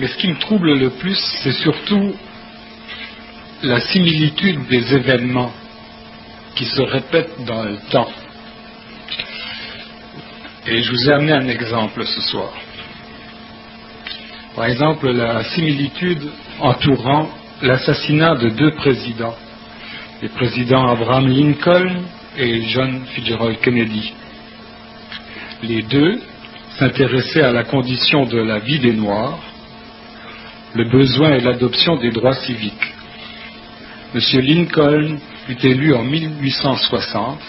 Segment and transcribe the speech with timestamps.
[0.00, 2.14] Mais ce qui me trouble le plus, c'est surtout
[3.62, 5.52] la similitude des événements
[6.54, 8.08] qui se répètent dans le temps.
[10.66, 12.50] Et je vous ai amené un exemple ce soir.
[14.56, 16.30] Par exemple, la similitude
[16.60, 17.28] entourant
[17.60, 19.36] l'assassinat de deux présidents,
[20.22, 22.04] les présidents Abraham Lincoln
[22.38, 24.14] et John Fitzgerald Kennedy.
[25.62, 26.22] Les deux
[26.78, 29.49] s'intéressaient à la condition de la vie des Noirs,
[30.74, 32.94] le besoin et l'adoption des droits civiques.
[34.14, 34.20] M.
[34.40, 37.40] Lincoln fut élu en 1860,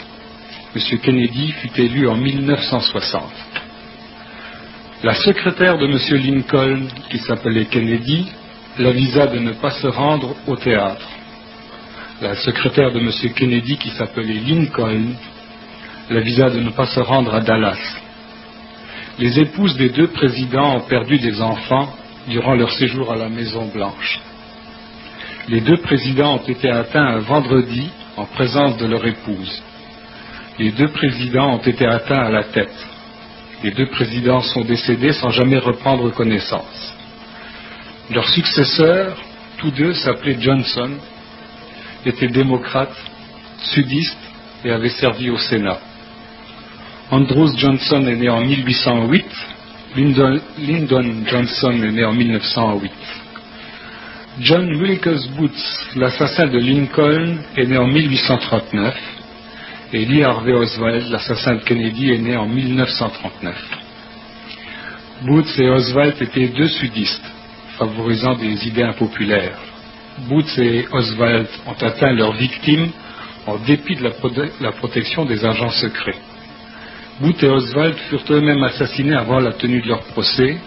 [0.75, 0.99] M.
[0.99, 3.23] Kennedy fut élu en 1960.
[5.03, 5.97] La secrétaire de M.
[6.23, 8.31] Lincoln, qui s'appelait Kennedy,
[8.77, 11.07] l'avisa de ne pas se rendre au théâtre.
[12.21, 13.11] La secrétaire de M.
[13.33, 15.13] Kennedy, qui s'appelait Lincoln,
[16.09, 17.79] l'avisa de ne pas se rendre à Dallas.
[19.17, 21.93] Les épouses des deux présidents ont perdu des enfants
[22.27, 24.19] durant leur séjour à la Maison Blanche.
[25.47, 29.63] Les deux présidents ont été atteints un vendredi en présence de leur épouse.
[30.59, 32.87] Les deux présidents ont été atteints à la tête.
[33.63, 36.95] Les deux présidents sont décédés sans jamais reprendre connaissance.
[38.11, 39.17] Leurs successeurs,
[39.57, 40.91] tous deux s'appelaient Johnson,
[42.05, 42.95] étaient démocrates,
[43.59, 44.17] sudistes
[44.63, 45.79] et avaient servi au Sénat.
[47.11, 49.25] Andrews Johnson est né en 1808,
[49.95, 52.91] Lyndon, Johnson est né en 1908.
[54.39, 55.51] John Wilkes Booth,
[55.97, 58.95] l'assassin de Lincoln, est né en 1839
[59.93, 63.55] et Lee Harvey Oswald, l'assassin de Kennedy, est né en 1939.
[65.23, 67.29] Booth et Oswald étaient deux sudistes,
[67.77, 69.59] favorisant des idées impopulaires.
[70.29, 72.91] Booth et Oswald ont atteint leurs victimes
[73.45, 74.09] en dépit de
[74.61, 76.17] la protection des agents secrets.
[77.19, 80.57] Booth et Oswald furent eux-mêmes assassinés avant la tenue de leur procès,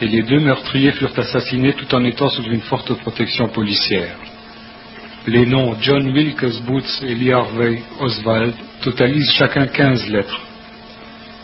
[0.00, 4.16] et les deux meurtriers furent assassinés tout en étant sous une forte protection policière.
[5.26, 10.40] Les noms John Wilkes Booth et Lee Harvey Oswald totalisent chacun 15 lettres.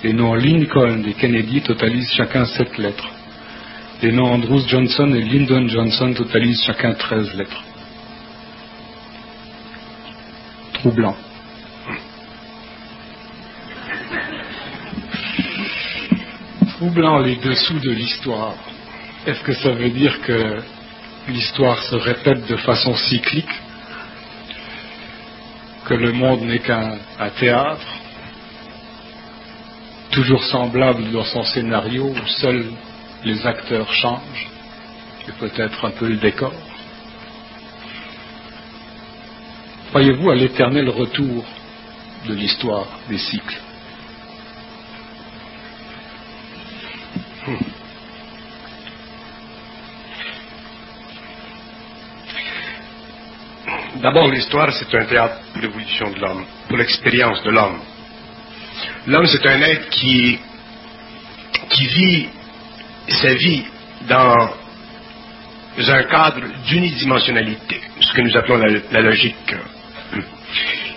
[0.03, 3.11] Les noms Lincoln et Kennedy totalisent chacun 7 lettres.
[4.03, 7.65] Les noms Andrews Johnson et Lyndon Johnson totalisent chacun 13 lettres.
[10.75, 11.17] Troublant.
[16.77, 18.55] Troublant les dessous de l'histoire.
[19.27, 20.61] Est-ce que ça veut dire que
[21.27, 23.49] l'histoire se répète de façon cyclique?
[25.87, 26.99] Que le monde n'est qu'un
[27.41, 27.87] théâtre,
[30.11, 32.67] toujours semblable dans son scénario, où seuls
[33.25, 34.49] les acteurs changent,
[35.27, 36.53] et peut-être un peu le décor?
[39.89, 41.43] Croyez-vous à l'éternel retour
[42.29, 43.63] de l'histoire des cycles?
[53.97, 57.81] D'abord, l'histoire, c'est un théâtre pour l'évolution de l'homme, pour l'expérience de l'homme.
[59.07, 60.39] L'homme, c'est un être qui,
[61.71, 62.29] qui vit
[63.09, 63.65] sa vie
[64.09, 64.51] dans
[65.79, 69.55] un cadre d'unidimensionnalité, ce que nous appelons la, la, logique.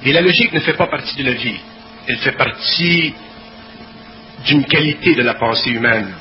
[0.04, 1.60] Et la logique ne fait pas partie de la vie,
[2.08, 3.14] elle fait partie
[4.46, 6.14] d'une qualité de la pensée humaine,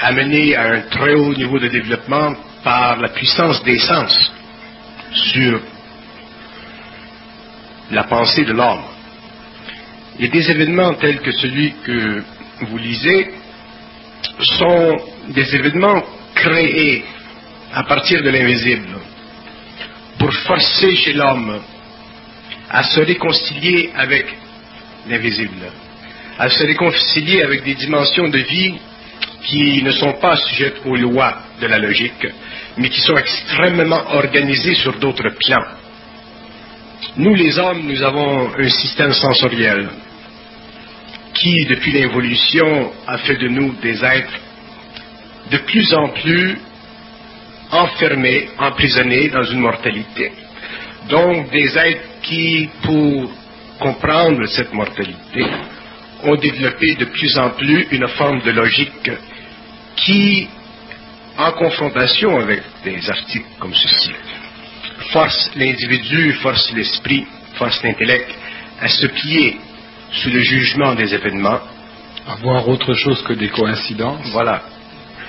[0.00, 4.32] amenée à un très haut niveau de développement par la puissance des sens
[5.12, 5.60] sur
[7.90, 8.82] la pensée de l'homme.
[10.18, 12.22] Et des événements tels que celui que
[12.62, 13.30] vous lisez
[14.40, 14.96] sont
[15.28, 16.02] des événements
[16.34, 17.04] créés
[17.72, 18.98] à partir de l'invisible
[20.18, 21.60] pour forcer chez l'homme
[22.70, 24.26] à se réconcilier avec
[25.08, 25.70] l'invisible,
[26.38, 28.74] à se réconcilier avec des dimensions de vie
[29.44, 32.26] qui ne sont pas sujettes aux lois de la logique,
[32.76, 35.66] mais qui sont extrêmement organisées sur d'autres plans.
[37.16, 39.88] Nous, les hommes, nous avons un système sensoriel
[41.34, 44.40] qui, depuis l'évolution, a fait de nous des êtres
[45.50, 46.56] de plus en plus
[47.70, 50.32] enfermés, emprisonnés dans une mortalité.
[51.08, 53.30] Donc, des êtres qui, pour
[53.78, 55.44] comprendre cette mortalité,
[56.22, 59.10] ont développé de plus en plus une forme de logique
[59.96, 60.48] qui,
[61.36, 64.12] en confrontation avec des articles comme ceci,
[65.12, 68.30] force l'individu, force l'esprit, force l'intellect
[68.80, 69.56] à se plier
[70.12, 71.60] sous le jugement des événements.
[72.26, 74.30] À voir autre chose que des coïncidences.
[74.32, 74.62] Voilà.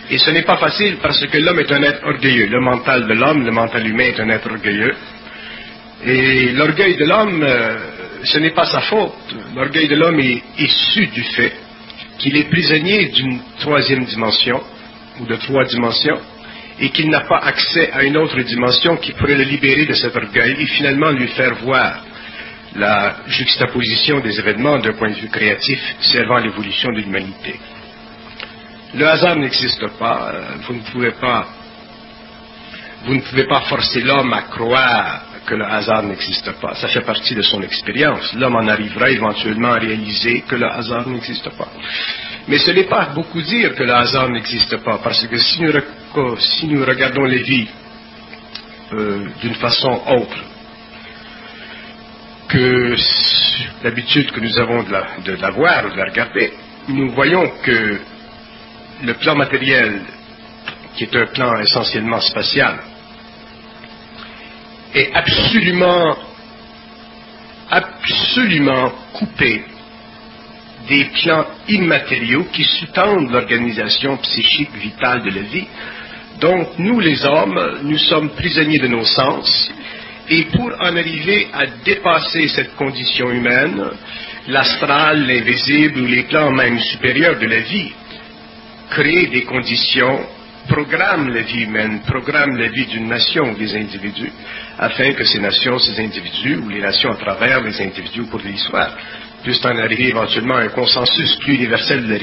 [0.10, 2.48] Et ce n'est pas facile parce que l'homme est un être orgueilleux.
[2.48, 4.96] Le mental de l'homme, le mental humain est un être orgueilleux.
[6.06, 7.78] Et l'orgueil de l'homme, euh,
[8.24, 9.14] ce n'est pas sa faute.
[9.56, 11.54] L'orgueil de l'homme est issu du fait
[12.26, 14.60] qu'il est prisonnier d'une troisième dimension
[15.20, 16.20] ou de trois dimensions,
[16.80, 20.16] et qu'il n'a pas accès à une autre dimension qui pourrait le libérer de cet
[20.16, 22.04] orgueil et finalement lui faire voir
[22.76, 27.60] la juxtaposition des événements d'un point de vue créatif servant l'évolution de l'humanité.
[28.96, 31.48] Le hasard n'existe pas, euh, vous ne pouvez pas
[33.06, 36.76] vous ne pouvez pas forcer l'homme à croire que le hasard n'existe pas.
[36.76, 38.34] Ça fait partie de son expérience.
[38.34, 41.68] L'homme en arrivera éventuellement à réaliser que le hasard n'existe pas.
[42.48, 45.62] Mais ce n'est pas beaucoup dire que le hasard n'existe pas, parce que si
[46.68, 47.68] nous, regardons les vies
[48.94, 50.38] euh, d'une façon autre
[52.48, 52.96] que
[53.84, 56.54] l'habitude que nous avons de la, voir ou de la regarder,
[56.88, 58.00] nous voyons que
[59.04, 60.02] le plan matériel,
[60.96, 62.80] qui est un plan essentiellement spatial,
[64.96, 66.16] est absolument,
[67.70, 69.66] absolument coupé
[70.88, 75.68] des plans immatériaux qui sous-tendent l'organisation psychique vitale de la vie.
[76.40, 79.72] Donc, nous les hommes, nous sommes prisonniers de nos sens,
[80.30, 83.84] et pour en arriver à dépasser cette condition humaine,
[84.48, 87.92] l'astral, l'invisible ou les plans même supérieurs de la vie,
[88.90, 90.20] créent des conditions,
[90.68, 94.32] programment la vie humaine, programment la vie d'une nation ou des individus,
[94.78, 98.96] afin que ces nations, ces individus, ou les nations à travers les individus pour l'histoire,
[99.44, 102.20] puissent en arriver éventuellement à un consensus plus universel de la.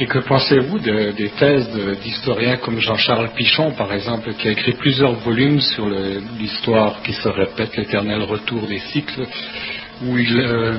[0.00, 1.68] Et que pensez-vous des thèses
[2.02, 5.88] d'historiens comme Jean-Charles Pichon, par exemple, qui a écrit plusieurs volumes sur
[6.38, 9.26] l'histoire qui se répète, l'éternel retour des cycles,
[10.04, 10.78] où il, euh,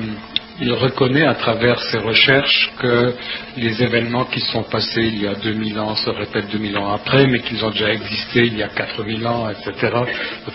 [0.60, 3.14] il reconnaît à travers ses recherches que
[3.56, 7.26] les événements qui sont passés il y a 2000 ans se répètent 2000 ans après,
[7.26, 9.92] mais qu'ils ont déjà existé il y a 4000 ans, etc.,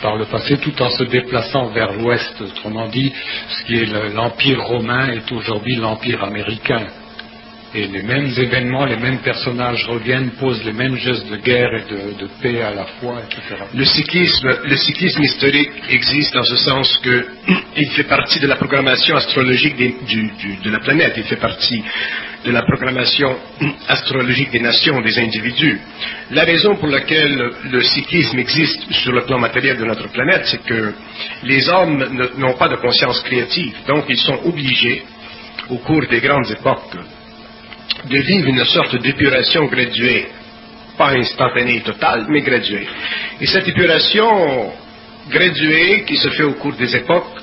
[0.01, 2.39] par le passé, tout en se déplaçant vers l'ouest.
[2.41, 3.13] Autrement dit,
[3.49, 6.85] ce qui est l'Empire romain est aujourd'hui l'Empire américain.
[7.77, 12.21] Et les mêmes événements, les mêmes personnages reviennent, posent les mêmes gestes de guerre et
[12.21, 13.63] de, paix à la fois, etc.
[13.73, 19.75] Le cyclisme, le historique existe dans ce sens qu'il fait partie de la programmation astrologique
[19.75, 21.83] de la planète, il fait partie
[22.45, 23.35] de la programmation
[23.89, 25.77] astrologique des nations, des individus.
[26.31, 30.63] La raison pour laquelle le cyclisme existe sur le plan matériel de notre planète, c'est
[30.63, 30.93] que
[31.43, 35.03] les hommes n'ont pas de conscience créative, donc ils sont obligés,
[35.69, 36.95] au cours des grandes époques,
[38.05, 40.27] de vivre une sorte d'épuration graduée,
[40.97, 42.87] pas instantanée totale, mais graduée.
[43.41, 44.71] Et cette épuration
[45.29, 47.41] graduée qui se fait au cours des époques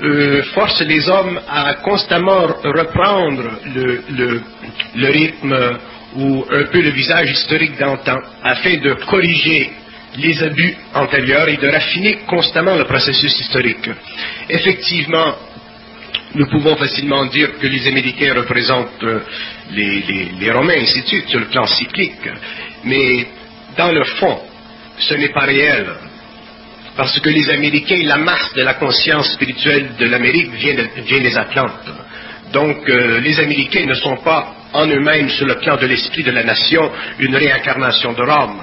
[0.00, 3.42] euh, force les hommes à constamment reprendre
[3.74, 5.78] le rythme
[6.16, 9.72] ou un peu le visage historique d'antan afin de corriger
[10.16, 13.90] les abus antérieurs et de raffiner constamment le processus historique.
[14.48, 15.34] Effectivement,
[16.34, 19.20] nous pouvons facilement dire que les Américains représentent euh,
[19.70, 22.28] les, Romains, ainsi de suite, sur le plan cyclique.
[22.84, 23.26] Mais
[23.76, 24.40] dans le fond,
[24.98, 25.86] ce n'est pas réel.
[26.96, 31.90] Parce que les Américains, la masse de la conscience spirituelle de l'Amérique vient, des Atlantes.
[32.52, 36.30] Donc euh, les Américains ne sont pas en eux-mêmes, sur le plan de l'esprit de
[36.30, 38.60] la nation, une réincarnation de Rome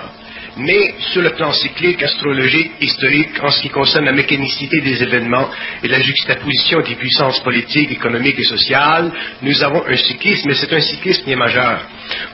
[0.58, 5.50] mais sur le plan cyclique, astrologique, historique, en ce qui concerne la mécanicité des événements
[5.84, 9.12] et la juxtaposition des puissances politiques, économiques et sociales,
[9.42, 11.82] nous avons un cyclisme, mais c'est un cyclisme qui est majeur.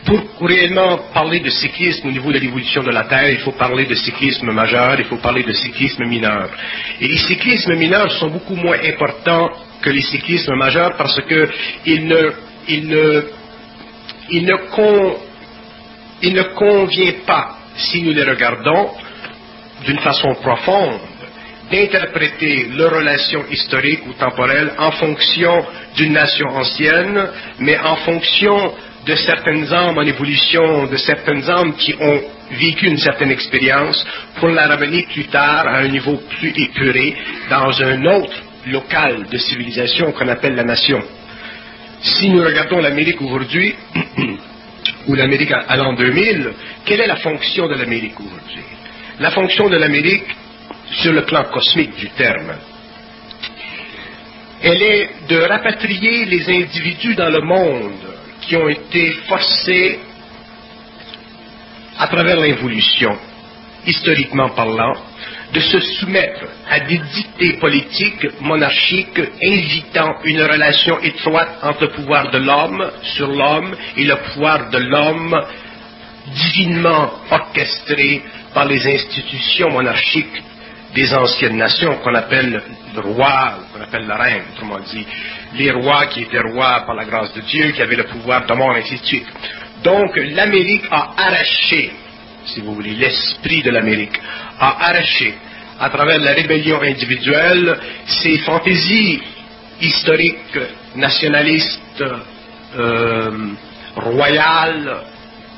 [0.06, 3.86] Pour réellement parler de cyclisme au niveau de l'évolution de la Terre, il faut parler
[3.86, 6.50] de cyclisme majeur, il faut parler de cyclisme mineur.
[7.00, 9.50] Et les cyclismes mineurs sont beaucoup moins importants
[9.82, 12.32] que les cyclismes majeurs parce qu'ils ne,
[12.68, 13.24] il ne,
[14.30, 14.56] il ne,
[16.22, 18.90] il ne convient pas si nous les regardons
[19.86, 21.00] d'une façon profonde,
[21.72, 28.74] d'interpréter leurs relations historiques ou temporelles en fonction d'une nation ancienne, mais en fonction
[29.06, 34.06] de certaines âmes en évolution, de certaines âmes qui ont vécu une certaine expérience,
[34.40, 37.16] pour la ramener plus tard à un niveau plus épuré
[37.50, 38.36] dans un autre
[38.68, 41.02] local de civilisation qu'on appelle la nation.
[42.02, 43.76] Si nous regardons l'Amérique aujourd'hui,
[45.08, 46.54] ou l'Amérique à l'an 2000,
[46.86, 48.64] quelle est la fonction de l'Amérique aujourd'hui?
[49.20, 50.26] La fonction de l'Amérique,
[50.92, 52.54] sur le plan cosmique du terme,
[54.62, 57.94] elle est de rapatrier les individus dans le monde
[58.42, 60.00] qui ont été forcés
[61.98, 63.18] à travers l'évolution,
[63.86, 64.96] historiquement parlant,
[65.54, 72.32] de se soumettre à des dictées politiques monarchiques invitant une relation étroite entre le pouvoir
[72.32, 75.36] de l'homme sur l'homme et le pouvoir de l'homme
[76.28, 78.22] divinement orchestré
[78.54, 80.42] par les institutions monarchiques
[80.94, 82.62] des anciennes nations qu'on appelle
[82.94, 85.06] le roi, qu'on appelle la reine, autrement dit,
[85.56, 88.54] les rois qui étaient rois par la grâce de Dieu, qui avaient le pouvoir de
[88.54, 89.28] mort, ainsi de suite.
[89.84, 91.92] Donc l'Amérique a arraché,
[92.46, 94.20] si vous voulez, l'esprit de l'Amérique,
[94.60, 95.34] a arraché
[95.80, 99.22] à travers la rébellion individuelle ses fantaisies
[99.82, 100.60] historiques,
[100.96, 102.04] nationalistes,
[102.78, 103.32] euh,
[103.96, 104.98] royales,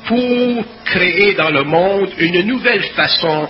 [0.06, 3.48] pour créer dans le monde une nouvelle façon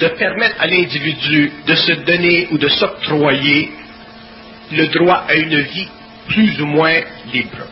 [0.00, 3.70] de permettre à l'individu de se donner ou de s'octroyer
[4.72, 5.88] le droit à une vie
[6.28, 7.00] plus ou moins
[7.32, 7.66] libre.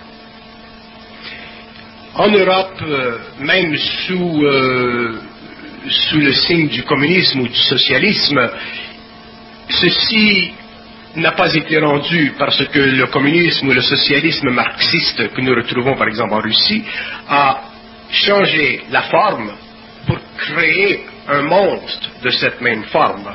[2.15, 5.21] En Europe, euh, même sous, euh,
[5.89, 8.51] sous le signe du communisme ou du socialisme,
[9.69, 10.53] ceci
[11.17, 15.97] n'a pas été rendu parce que le communisme ou le socialisme marxiste que nous retrouvons
[15.97, 16.83] par exemple en Russie
[17.29, 17.61] a
[18.11, 19.53] changé la forme
[20.07, 23.31] pour créer un monstre de cette même forme.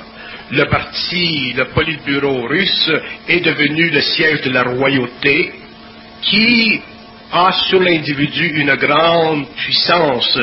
[0.51, 2.92] Le parti, le Politburo russe
[3.27, 5.53] est devenu le siège de la royauté
[6.22, 6.82] qui
[7.33, 10.37] a sur l'individu une grande puissance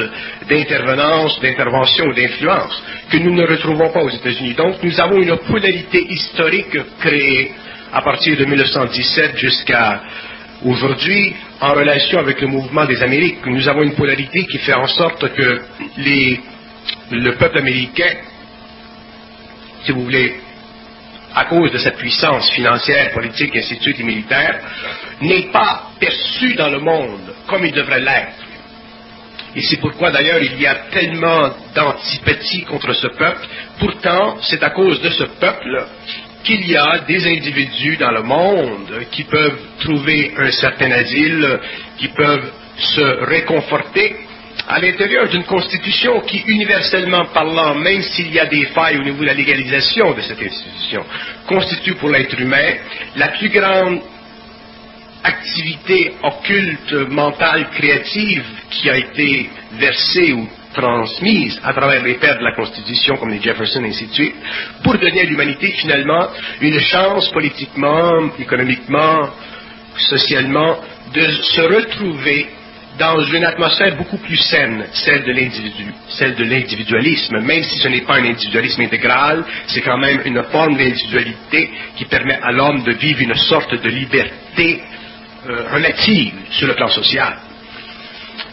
[0.48, 4.54] d'intervention, d'influence que nous ne retrouvons pas aux États-Unis.
[4.54, 7.52] Donc nous avons une polarité historique créée
[7.92, 10.02] à partir de 1917 jusqu'à
[10.64, 13.46] aujourd'hui en relation avec le mouvement des Amériques.
[13.46, 15.60] Nous avons une polarité qui fait en sorte que
[17.12, 18.14] le peuple américain,
[19.84, 20.40] si vous voulez,
[21.34, 24.60] à cause de cette puissance financière, politique, suite et militaire,
[25.20, 28.44] n'est pas perçu dans le monde comme il devrait l'être.
[29.54, 33.46] Et c'est pourquoi d'ailleurs il y a tellement d'antipathie contre ce peuple.
[33.78, 35.86] Pourtant, c'est à cause de ce peuple
[36.44, 41.60] qu'il y a des individus dans le monde qui peuvent trouver un certain asile,
[41.98, 44.16] qui peuvent se réconforter
[44.70, 49.20] à l'intérieur d'une constitution qui, universellement parlant, même s'il y a des failles au niveau
[49.20, 51.04] de la légalisation de cette institution,
[51.48, 52.74] constitue pour l'être humain
[53.16, 54.00] la plus grande
[55.24, 62.44] activité occulte, mentale, créative qui a été versée ou transmise à travers les pères de
[62.44, 64.34] la Constitution comme les Jefferson et
[64.84, 66.28] pour donner à l'humanité finalement
[66.60, 69.30] une chance politiquement, économiquement,
[69.96, 70.78] socialement,
[71.12, 72.46] de se retrouver
[73.00, 77.88] dans une atmosphère beaucoup plus saine, celle de l'individu, celle de l'individualisme, même si ce
[77.88, 82.82] n'est pas un individualisme intégral, c'est quand même une forme d'individualité qui permet à l'homme
[82.82, 84.82] de vivre une sorte de liberté
[85.48, 87.38] euh, relative sur le plan social.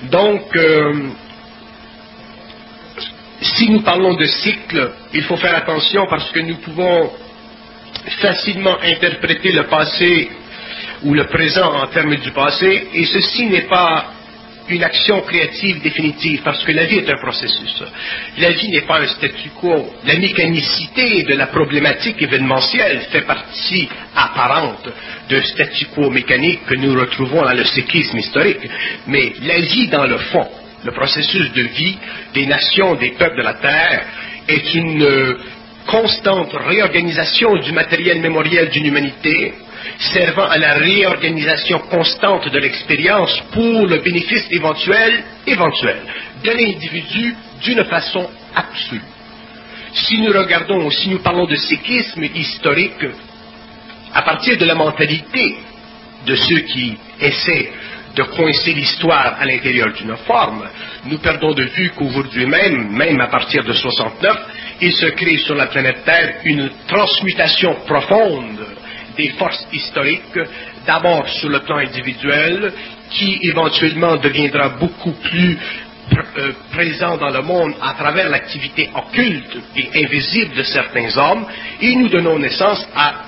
[0.03, 0.93] Donc, euh,
[3.41, 7.11] si nous parlons de cycle, il faut faire attention parce que nous pouvons
[8.21, 10.29] facilement interpréter le passé
[11.03, 14.13] ou le présent en termes du passé, et ceci n'est pas
[14.69, 17.83] une action créative définitive, parce que la vie est un processus.
[18.37, 19.93] La vie n'est pas un statu quo.
[20.05, 24.89] La mécanicité de la problématique événementielle fait partie apparente
[25.29, 28.67] d'un statu quo mécanique que nous retrouvons dans le cyclisme historique.
[29.07, 30.47] Mais la vie dans le fond,
[30.83, 31.97] le processus de vie
[32.33, 34.05] des nations, des peuples de la Terre,
[34.47, 35.37] est une
[35.87, 39.53] constante réorganisation du matériel mémoriel d'une humanité
[39.99, 45.97] servant à la réorganisation constante de l'expérience pour le bénéfice éventuel, éventuel
[46.43, 49.01] de l'individu d'une façon absolue.
[49.93, 53.05] Si nous regardons, si nous parlons de cyclisme historique,
[54.13, 55.57] à partir de la mentalité
[56.25, 57.71] de ceux qui essaient
[58.15, 60.67] de coincer l'histoire à l'intérieur d'une forme,
[61.05, 64.37] nous perdons de vue qu'aujourd'hui même, même à partir de 69,
[64.81, 68.65] il se crée sur la planète Terre une transmutation profonde
[69.17, 70.39] des forces historiques,
[70.85, 72.71] d'abord sur le plan individuel,
[73.09, 75.57] qui éventuellement deviendra beaucoup plus
[76.37, 81.45] euh, présent dans le monde à travers l'activité occulte et invisible de certains hommes,
[81.81, 83.23] et nous donnons naissance à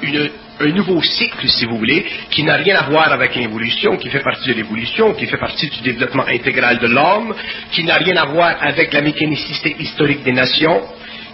[0.62, 4.22] un nouveau cycle, si vous voulez, qui n'a rien à voir avec l'évolution, qui fait
[4.22, 7.34] partie de l'évolution, qui fait partie du développement intégral de l'homme,
[7.72, 10.82] qui n'a rien à voir avec la mécanicité historique des nations,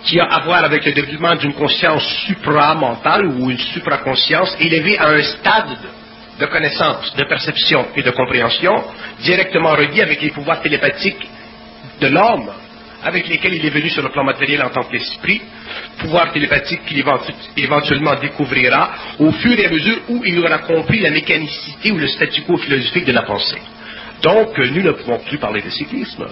[0.05, 5.09] qui a à voir avec le développement d'une conscience supramentale ou une supraconscience élevée à
[5.09, 5.77] un stade
[6.39, 8.83] de connaissance, de perception et de compréhension
[9.21, 11.27] directement relié avec les pouvoirs télépathiques
[12.01, 12.51] de l'homme
[13.05, 15.39] avec lesquels il est venu sur le plan matériel en tant qu'esprit,
[15.99, 17.03] pouvoir télépathique qu'il
[17.55, 22.07] éventuellement découvrira au fur et à mesure où il aura compris la mécanicité ou le
[22.07, 23.61] statu quo philosophique de la pensée.
[24.23, 26.25] Donc, nous ne pouvons plus parler de cyclisme.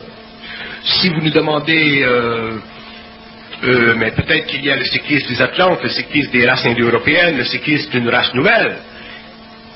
[0.84, 2.58] Si vous nous demandez euh,
[3.64, 7.38] euh, mais peut-être qu'il y a le cyclisme des Atlantes, le cyclisme des races indo-européennes,
[7.38, 8.78] le cyclisme d'une race nouvelle.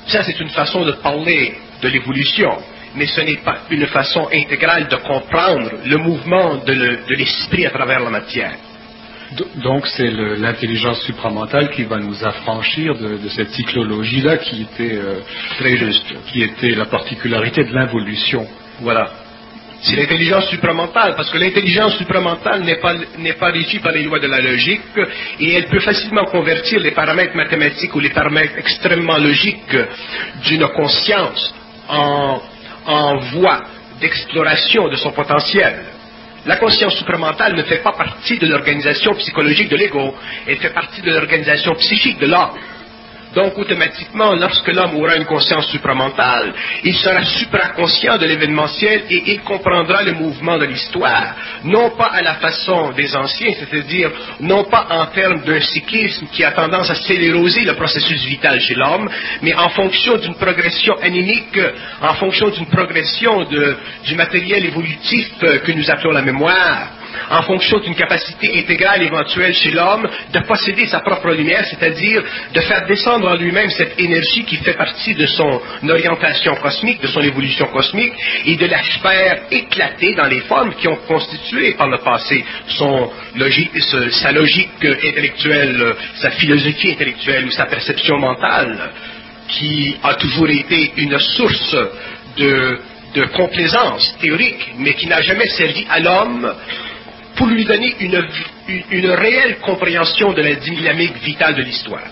[0.06, 2.50] Ça, c'est une façon de parler de l'évolution,
[2.94, 8.00] mais ce n'est pas une façon intégrale de comprendre le mouvement de l'esprit à travers
[8.00, 8.54] la matière.
[9.56, 15.20] Donc c'est l'intelligence supramentale qui va nous affranchir de, cette cyclologie-là qui était euh,
[15.58, 18.46] très juste, qui était la particularité de l'involution
[18.80, 19.10] Voilà.
[19.80, 24.18] C'est l'intelligence supramentale, parce que l'intelligence supramentale n'est pas, n'est pas régie par les lois
[24.18, 24.80] de la logique,
[25.38, 29.76] et elle peut facilement convertir les paramètres mathématiques ou les paramètres extrêmement logiques
[30.44, 31.54] d'une conscience
[31.88, 32.40] en,
[32.86, 33.62] en voie
[34.00, 35.84] d'exploration de son potentiel.
[36.46, 40.14] La conscience supramentale ne fait pas partie de l'organisation psychologique de l'ego,
[40.46, 42.50] elle fait partie de l'organisation psychique de l'homme.
[43.38, 46.52] Donc, automatiquement, lorsque l'homme aura une conscience supramentale,
[46.82, 52.20] il sera supraconscient de l'événementiel et il comprendra le mouvement de l'histoire, non pas à
[52.20, 56.96] la façon des anciens, c'est-à-dire non pas en termes d'un cyclisme qui a tendance à
[56.96, 59.08] scéléroser le processus vital chez l'homme,
[59.40, 61.60] mais en fonction d'une progression anémique,
[62.02, 63.46] en fonction d'une progression
[64.04, 66.97] du matériel évolutif que nous appelons la mémoire
[67.30, 72.22] en fonction d'une capacité intégrale éventuelle chez l'homme de posséder sa propre lumière, c'est-à-dire
[72.54, 77.08] de faire descendre en lui-même cette énergie qui fait partie de son orientation cosmique, de
[77.08, 78.12] son évolution cosmique,
[78.46, 83.10] et de la faire éclater dans les formes qui ont constitué par le passé son
[84.10, 88.90] sa logique intellectuelle, sa philosophie intellectuelle ou sa perception mentale,
[89.48, 91.76] qui a toujours été une source
[92.36, 92.80] de
[93.14, 96.54] de complaisance théorique, mais qui n'a jamais servi à l'homme
[97.38, 102.10] pour lui donner une, réelle compréhension de la dynamique vitale de l'histoire.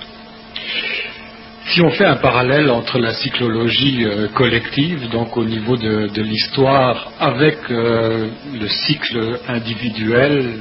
[1.67, 7.11] Si on fait un parallèle entre la cyclologie euh, collective, donc au niveau de, l'histoire,
[7.19, 10.61] avec euh, le cycle individuel,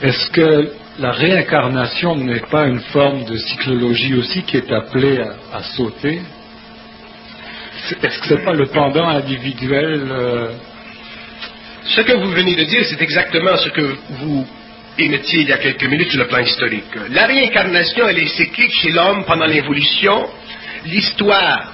[0.00, 5.20] est-ce que la réincarnation n'est pas une forme de cyclologie aussi qui est appelée
[5.52, 6.22] à, sauter?
[8.02, 10.48] Est-ce que ce n'est pas le pendant individuel euh,
[11.88, 14.46] ce que vous venez de dire, c'est exactement ce que vous
[14.98, 16.94] émettiez il y a quelques minutes sur le plan historique.
[17.10, 20.28] La réincarnation, elle est cyclique chez l'homme pendant l'évolution.
[20.84, 21.72] L'histoire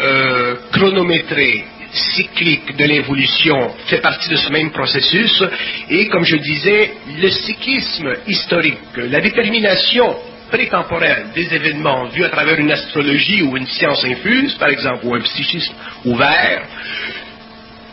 [0.00, 5.42] euh, chronométrée, cyclique de l'évolution fait partie de ce même processus.
[5.88, 10.16] Et comme je disais, le cyclisme historique, la détermination
[10.50, 15.14] prétemporelle des événements vus à travers une astrologie ou une science infuse, par exemple, ou
[15.14, 16.62] un psychisme ouvert,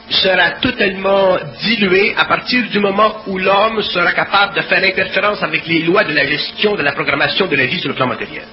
[0.10, 5.66] sera totalement dilué à partir du moment où l'homme sera capable de faire interférence avec
[5.68, 8.46] les lois de la gestion de la programmation de la vie sur le plan matériel.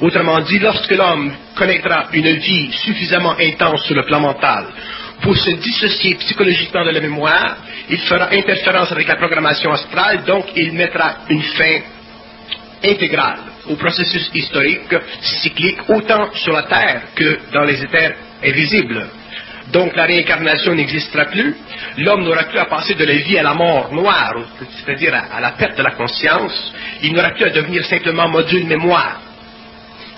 [0.00, 4.66] Autrement dit, lorsque l'homme connaîtra une vie suffisamment intense sur le plan mental
[5.22, 7.56] pour se dissocier psychologiquement de la mémoire,
[7.88, 11.80] il fera interférence avec la programmation astrale, donc il mettra une fin
[12.82, 19.06] intégrale au processus historique, cyclique, autant sur la Terre que dans les éthers invisibles.
[19.72, 21.54] Donc la réincarnation n'existera plus.
[21.98, 25.52] L'homme n'aura plus à passer de la vie à la mort noire, c'est-à-dire à, la
[25.52, 26.72] perte de la conscience.
[27.02, 29.20] Il n'aura plus à devenir simplement module mémoire.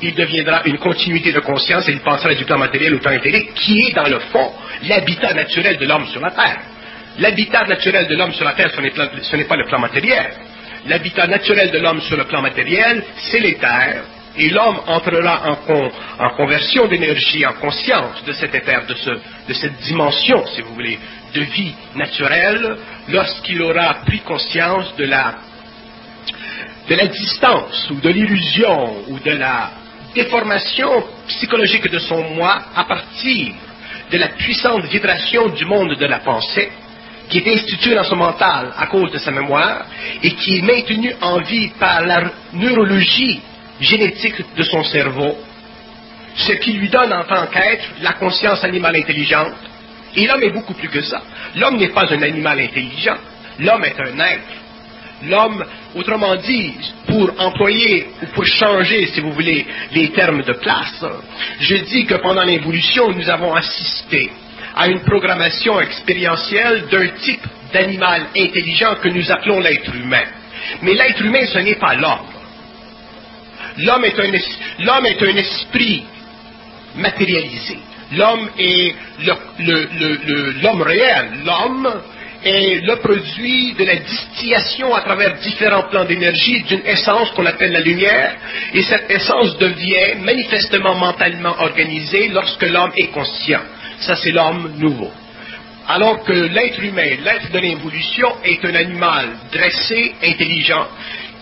[0.01, 3.43] Il deviendra une continuité de conscience et il passera du plan matériel au plan intérieur,
[3.55, 4.53] qui est dans le fond
[4.85, 6.61] l'habitat naturel de l'homme sur la Terre.
[7.19, 10.33] L'habitat naturel de l'homme sur la Terre, ce n'est pas le plan matériel.
[10.87, 14.03] L'habitat naturel de l'homme sur le plan matériel, c'est les terres,
[14.37, 15.59] et l'homme entrera
[16.18, 20.99] en, conversion d'énergie, en conscience de cet éther, de, cette dimension, si vous voulez,
[21.35, 22.77] de vie naturelle,
[23.09, 25.35] lorsqu'il aura pris conscience de la,
[26.88, 29.71] de la distance ou de l'illusion ou de la
[30.14, 33.55] déformation psychologique de son moi à partir
[34.11, 36.71] de la puissante vibration du monde de la pensée
[37.31, 39.87] qui est instituée dans son mental à cause de sa mémoire
[40.23, 43.40] et qui est maintenue en vie par la neurologie
[43.83, 45.37] génétique de son cerveau,
[46.35, 49.55] ce qui lui donne en tant qu'être la conscience animale intelligente.
[50.14, 51.23] Et l'homme est beaucoup plus que ça.
[51.57, 53.16] L'homme n'est pas un animal intelligent,
[53.59, 54.62] l'homme est un être.
[55.25, 55.64] L'homme,
[55.95, 56.75] autrement dit,
[57.07, 61.05] pour employer ou pour changer, si vous voulez, les termes de place,
[61.61, 64.33] je dis que pendant l'évolution, nous avons assisté
[64.75, 70.25] à une programmation expérientielle d'un type d'animal intelligent que nous appelons l'être humain.
[70.83, 72.32] Mais l'être humain, ce n'est pas l'homme.
[73.78, 74.18] L'homme est,
[75.22, 76.04] un, esprit
[76.96, 77.78] matérialisé.
[78.12, 78.94] L'homme est
[80.62, 81.30] l'homme réel.
[81.44, 82.02] L'homme
[82.44, 87.72] est le produit de la distillation à travers différents plans d'énergie d'une essence qu'on appelle
[87.72, 88.35] la lumière,
[88.74, 93.61] et cette essence devient manifestement mentalement organisée lorsque l'homme est conscient.
[94.00, 95.11] Ça, c'est l'homme nouveau.
[95.88, 100.87] Alors que l'être humain, l'être de l'évolution, est un animal dressé, intelligent,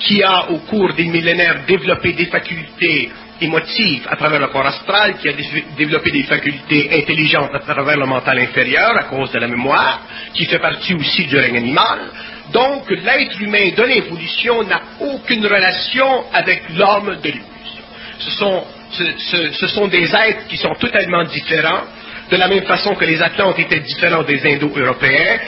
[0.01, 3.11] qui a au cours des millénaires développé des facultés
[3.41, 5.33] émotives à travers le corps astral, qui a
[5.77, 10.03] développé des facultés intelligentes à travers le mental inférieur à cause de la mémoire,
[10.35, 12.01] qui fait partie aussi du règne animal.
[12.53, 17.85] Donc l'être humain de l'évolution n'a aucune relation avec l'homme de l'évolution.
[18.19, 21.85] Ce sont, ce sont des êtres qui sont totalement différents,
[22.31, 25.39] de la même façon que les Atlantes étaient différents des Indo-Européens,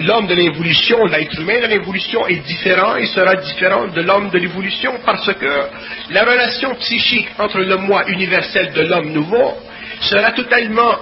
[0.00, 4.38] l'homme de l'évolution, l'être humain de l'évolution est différent et sera différent de l'homme de
[4.38, 5.52] l'évolution parce que
[6.10, 9.54] la relation psychique entre le moi universel de l'homme nouveau
[10.00, 10.96] sera totalement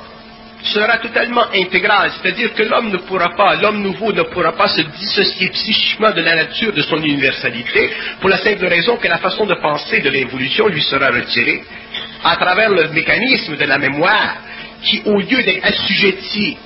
[0.62, 4.80] sera totalement intégrale, c'est-à-dire que l'homme ne pourra pas, l'homme nouveau ne pourra pas se
[4.80, 7.90] dissocier psychiquement de la nature de son universalité,
[8.20, 11.62] pour la simple raison que la façon de penser de l'évolution lui sera retirée
[12.24, 14.38] à travers le mécanisme de la mémoire
[14.86, 16.56] qui, au lieu d'être assujetti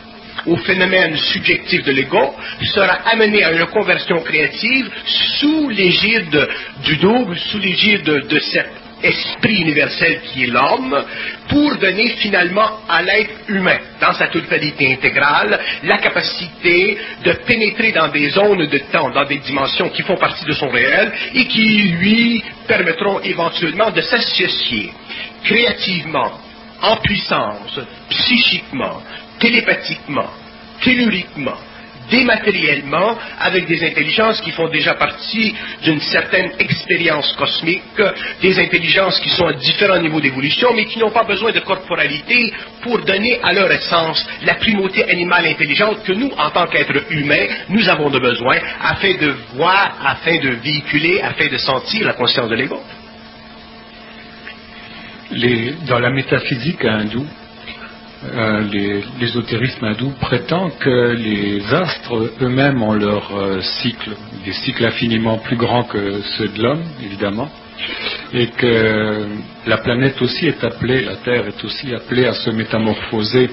[0.46, 2.34] au phénomène subjectif de l'ego,
[2.74, 4.90] sera amené à une conversion créative
[5.38, 6.48] sous l'égide
[6.84, 8.70] du double, sous l'égide de, cet
[9.02, 11.04] esprit universel qui est l'homme,
[11.48, 18.08] pour donner finalement à l'être humain, dans sa totalité intégrale, la capacité de pénétrer dans
[18.08, 21.82] des zones de temps, dans des dimensions qui font partie de son réel et qui
[21.98, 24.92] lui permettront éventuellement de s'associer
[25.44, 26.32] créativement
[26.82, 29.02] en puissance, psychiquement,
[29.38, 30.30] télépathiquement,
[30.80, 31.56] telluriquement,
[32.10, 37.82] dématériellement, avec des intelligences qui font déjà partie d'une certaine expérience cosmique,
[38.42, 42.52] des intelligences qui sont à différents niveaux d'évolution, mais qui n'ont pas besoin de corporalité
[42.82, 47.46] pour donner à leur essence la primauté animale intelligente que nous, en tant qu'êtres humains,
[47.68, 52.48] nous avons de besoin afin de voir, afin de véhiculer, afin de sentir la conscience
[52.48, 52.82] de l'ego
[55.88, 57.26] dans la métaphysique hindoue,
[58.22, 58.62] euh,
[59.18, 64.10] l'ésotérisme hindou prétend que les astres eux-mêmes ont leur euh, cycle,
[64.44, 67.48] des cycles infiniment plus grands que ceux de l'homme, évidemment,
[68.34, 69.26] et que
[69.66, 73.48] la planète aussi est appelée, la Terre est aussi appelée à se métamorphoser.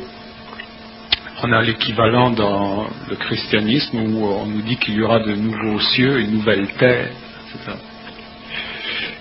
[1.44, 5.80] On a l'équivalent dans le christianisme où on nous dit qu'il y aura de nouveaux
[5.80, 7.08] cieux, une nouvelle terre,
[7.56, 7.78] etc.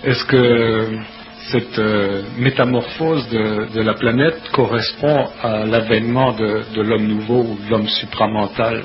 [0.03, 0.99] Est-ce que
[1.51, 7.87] cette euh, métamorphose de, la planète correspond à l'avènement de, l'homme nouveau ou de l'homme
[7.87, 8.83] supramental.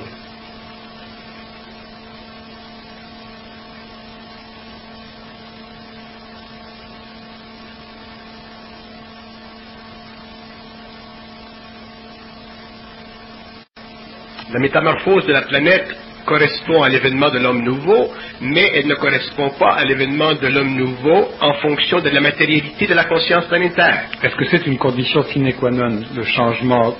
[14.53, 15.87] La métamorphose de la planète
[16.25, 18.09] correspond à l'événement de l'homme nouveau,
[18.41, 22.87] mais elle ne correspond pas à l'événement de l'homme nouveau en fonction de la matérialité
[22.87, 24.05] de la conscience planétaire.
[24.21, 26.95] Est-ce que c'est une condition sine qua non, le changement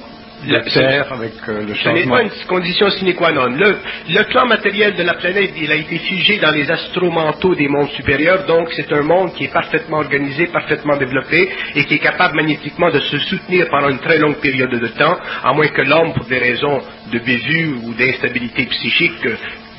[0.48, 1.96] la Terre avec euh, le changement.
[1.96, 3.46] Ce n'est pas une condition sine qua non.
[3.46, 3.78] Le,
[4.10, 7.90] le, plan matériel de la planète, il a été figé dans les astromanteaux des mondes
[7.92, 12.36] supérieurs, donc c'est un monde qui est parfaitement organisé, parfaitement développé et qui est capable
[12.36, 16.14] magnétiquement de se soutenir pendant une très longue période de temps, à moins que l'homme,
[16.14, 19.28] pour des raisons de bévue ou d'instabilité psychique,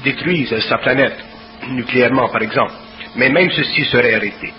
[0.04, 1.16] détruise sa planète,
[1.70, 2.72] nucléairement par exemple.
[3.16, 4.52] Mais même ceci serait arrêté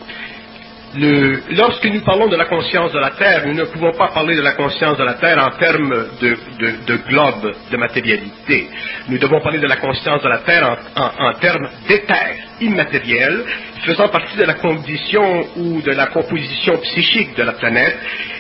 [0.97, 4.41] lorsque nous parlons de la conscience de la Terre, nous ne pouvons pas parler de
[4.41, 8.69] la conscience de la Terre en termes de, globe, de matérialité.
[9.10, 13.43] Nous devons parler de la conscience de la Terre en, termes d'éther immatériel,
[13.86, 17.97] faisant partie de la condition ou de la composition psychique de la planète,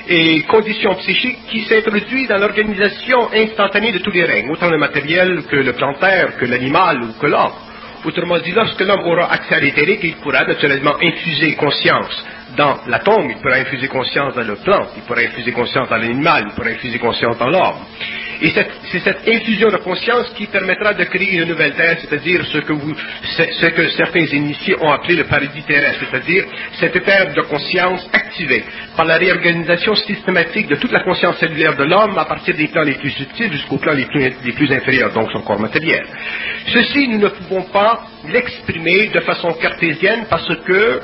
[0.07, 5.43] et condition psychique qui s'introduit dans l'organisation instantanée de tous les règnes, autant le matériel
[5.49, 7.53] que le plantaire, que l'animal ou que l'homme.
[8.05, 12.23] Autrement dit, lorsque l'homme aura accès à l'éthérique, il pourra naturellement infuser conscience
[12.55, 16.45] dans l'atome, il pourra infuser conscience dans le plant, il pourra infuser conscience dans l'animal,
[16.47, 17.85] il pourra infuser conscience dans l'homme.
[18.41, 18.51] Et
[18.91, 22.73] c'est cette infusion de conscience qui permettra de créer une nouvelle terre, c'est-à-dire ce que,
[23.33, 26.45] ce que certains initiés ont appelé le paradis terrestre, c'est-à-dire
[26.79, 28.63] cette terre de conscience activée
[28.95, 32.83] par la réorganisation systématique de toute la conscience cellulaire de l'homme à partir des plans
[32.83, 36.05] les plus subtils jusqu'aux plans les plus inférieurs, donc son corps matériel.
[36.67, 41.01] Ceci, nous ne pouvons pas l'exprimer de façon cartésienne parce que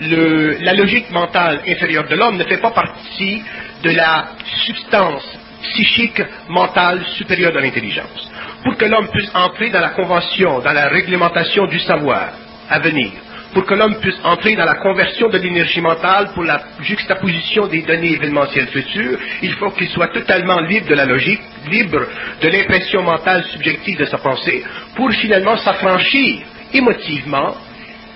[0.00, 3.42] la logique mentale inférieure de l'homme ne fait pas partie
[3.82, 4.28] de la
[4.66, 8.30] substance psychique mentale supérieure de l'intelligence.
[8.64, 12.30] Pour que l'homme puisse entrer dans la convention, dans la réglementation du savoir
[12.70, 13.10] à venir,
[13.52, 17.82] pour que l'homme puisse entrer dans la conversion de l'énergie mentale pour la juxtaposition des
[17.82, 22.06] données événementielles futures, il faut qu'il soit totalement libre de la logique, libre
[22.40, 24.64] de l'impression mentale subjective de sa pensée,
[24.96, 27.54] pour finalement s'affranchir émotivement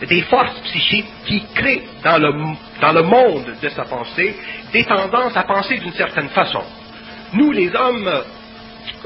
[0.09, 2.33] des forces psychiques qui créent dans le,
[2.81, 4.37] dans le monde de sa pensée
[4.73, 6.63] des tendances à penser d'une certaine façon.
[7.37, 8.11] Nous, les hommes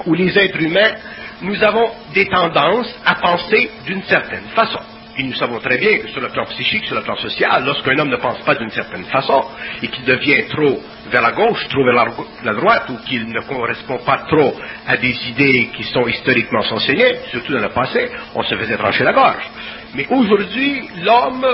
[0.06, 0.94] ou les êtres humains,
[1.42, 4.78] nous avons des tendances à penser d'une certaine façon.
[5.16, 7.98] Et nous savons très bien que sur le plan psychique, sur le plan social, lorsqu'un
[7.98, 9.44] homme ne pense pas d'une certaine façon
[9.82, 12.06] et qu'il devient trop vers la gauche, trop vers
[12.44, 14.54] la, droite, ou qu'il ne correspond pas trop
[14.86, 19.02] à des idées qui sont historiquement enseignées, surtout dans le passé, on se faisait trancher
[19.02, 19.50] la gorge.
[19.94, 21.46] Mais aujourd'hui, l'homme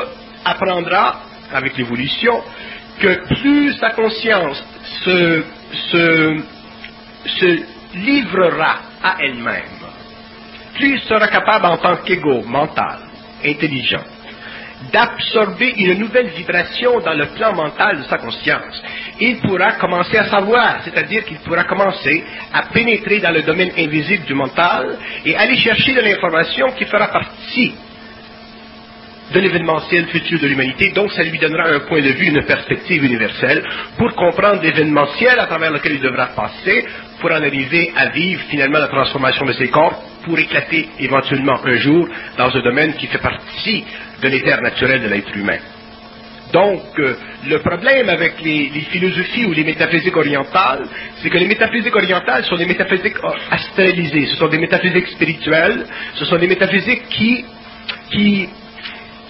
[0.45, 2.43] apprendra, avec l'évolution,
[3.01, 4.63] que plus sa conscience
[5.03, 5.43] se,
[5.91, 6.56] se
[7.95, 9.63] livrera à elle-même,
[10.75, 12.99] plus il sera capable en tant qu'égo mental,
[13.45, 14.05] intelligent,
[14.93, 18.83] d'absorber une nouvelle vibration dans le plan mental de sa conscience.
[19.19, 24.25] Il pourra commencer à savoir, c'est-à-dire qu'il pourra commencer à pénétrer dans le domaine invisible
[24.27, 27.75] du mental et aller chercher de l'information qui fera partie
[29.33, 33.05] de l'événementiel futur de l'humanité, donc ça lui donnera un point de vue, une perspective
[33.05, 33.65] universelle
[33.99, 36.85] pour comprendre l'événementiel à travers lequel il devra passer
[37.21, 42.09] pour arriver à vivre finalement la transformation de ses corps pour éclater éventuellement un jour
[42.39, 43.85] dans un domaine qui fait partie
[44.23, 45.59] de l'éther naturel de l'être humain.
[46.53, 47.17] Donc, euh,
[47.49, 50.87] le problème avec les, philosophies ou les métaphysiques orientales,
[51.21, 53.17] c'est que les métaphysiques orientales sont des métaphysiques
[53.51, 55.85] astralisées, ce sont des métaphysiques spirituelles,
[56.15, 57.45] ce sont des métaphysiques qui,
[58.13, 58.49] qui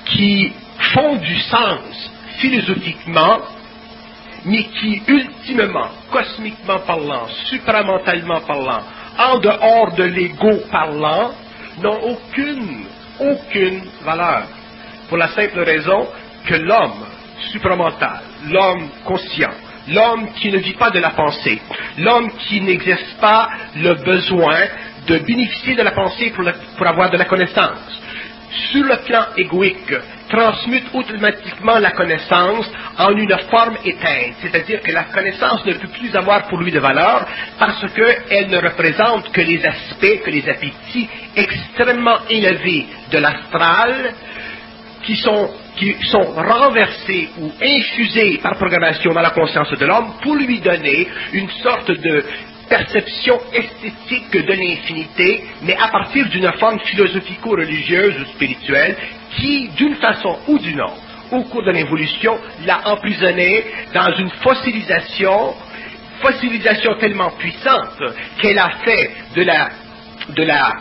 [0.06, 0.52] qui
[0.94, 3.38] font du sens philosophiquement,
[4.44, 8.82] mais qui ultimement, cosmiquement parlant, supramentalement parlant,
[9.18, 11.32] en dehors de l'ego parlant,
[11.82, 12.84] n'ont aucune,
[13.20, 14.44] aucune valeur.
[15.08, 16.06] Pour la simple raison
[16.46, 17.06] que l'homme
[17.52, 19.50] supramental, l'homme conscient,
[19.88, 21.60] l'homme qui ne vit pas de la pensée,
[21.98, 24.58] l'homme qui n'exerce pas le besoin
[25.06, 26.44] de bénéficier de la pensée pour,
[26.76, 28.00] pour avoir de la connaissance,
[28.70, 29.94] sur le plan égoïque,
[30.28, 36.14] transmute automatiquement la connaissance en une forme éteinte, c'est-à-dire que la connaissance ne peut plus
[36.16, 37.26] avoir pour lui de valeur
[37.58, 44.14] parce qu'elle ne représente que les aspects, que les appétits extrêmement élevés de l'astral
[45.04, 50.34] qui sont, qui sont renversés ou infusés par programmation dans la conscience de l'homme pour
[50.34, 52.24] lui donner une sorte de
[52.68, 58.96] perception esthétique de l'infinité, mais à partir d'une forme philosophico-religieuse ou spirituelle
[59.36, 61.00] qui, d'une façon ou d'une autre,
[61.32, 65.54] au cours de l'évolution, l'a emprisonné dans une fossilisation,
[66.20, 68.00] fossilisation tellement puissante
[68.40, 69.70] qu'elle a fait de la,
[70.28, 70.72] de la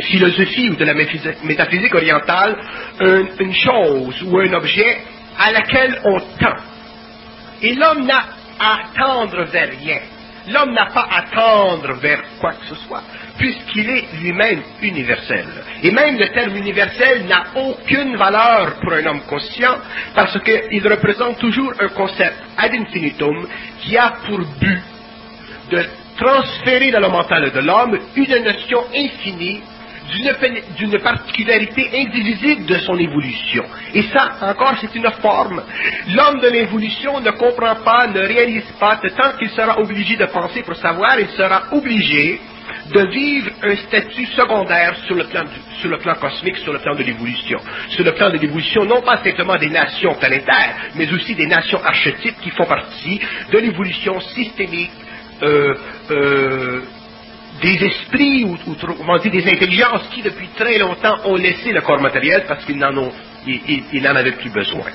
[0.00, 2.56] philosophie ou de la métaphysique orientale
[3.00, 4.98] une chose ou un objet
[5.38, 6.56] à laquelle on tend.
[7.62, 8.24] Et l'homme n'a
[8.60, 10.00] à tendre vers rien.
[10.48, 13.02] L'homme n'a pas à tendre vers quoi que ce soit,
[13.38, 15.46] puisqu'il est lui-même universel.
[15.82, 19.76] Et même le terme universel n'a aucune valeur pour un homme conscient,
[20.14, 23.46] parce qu'il représente toujours un concept ad infinitum
[23.80, 24.82] qui a pour but
[25.70, 25.84] de
[26.16, 29.62] transférer dans le mental de l'homme une notion infinie
[30.78, 33.64] d'une particularité indivisible de son évolution.
[33.92, 35.62] Et ça, encore, c'est une forme.
[36.14, 40.62] L'homme de l'évolution ne comprend pas, ne réalise pas, tant qu'il sera obligé de penser
[40.62, 42.40] pour savoir, il sera obligé
[42.92, 45.44] de vivre un statut secondaire sur le, plan
[45.80, 47.58] sur le plan cosmique, sur le plan de l'évolution.
[47.90, 51.82] Sur le plan de l'évolution, non pas simplement des nations planétaires, mais aussi des nations
[51.82, 53.20] archétypes qui font partie
[53.52, 54.90] de l'évolution systémique
[55.42, 55.74] euh,
[56.10, 56.80] euh,
[57.60, 62.44] des esprits ou, ou des intelligences qui depuis très longtemps ont laissé le corps matériel
[62.46, 64.86] parce qu'ils n'en avaient plus besoin.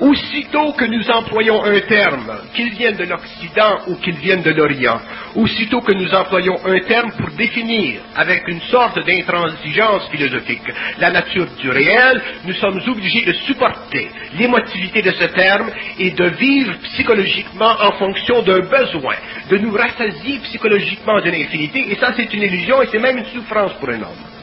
[0.00, 5.00] Aussitôt que nous employons un terme, qu'il vienne de l'Occident ou qu'il vienne de l'Orient,
[5.34, 10.62] aussitôt que nous employons un terme pour définir, avec une sorte d'intransigeance philosophique,
[11.00, 14.08] la nature du réel, nous sommes obligés de supporter
[14.38, 19.16] l'émotivité de ce terme et de vivre psychologiquement en fonction d'un besoin,
[19.50, 23.26] de nous rassasier psychologiquement de l'infinité, et ça c'est une illusion et c'est même une
[23.26, 24.37] souffrance pour un homme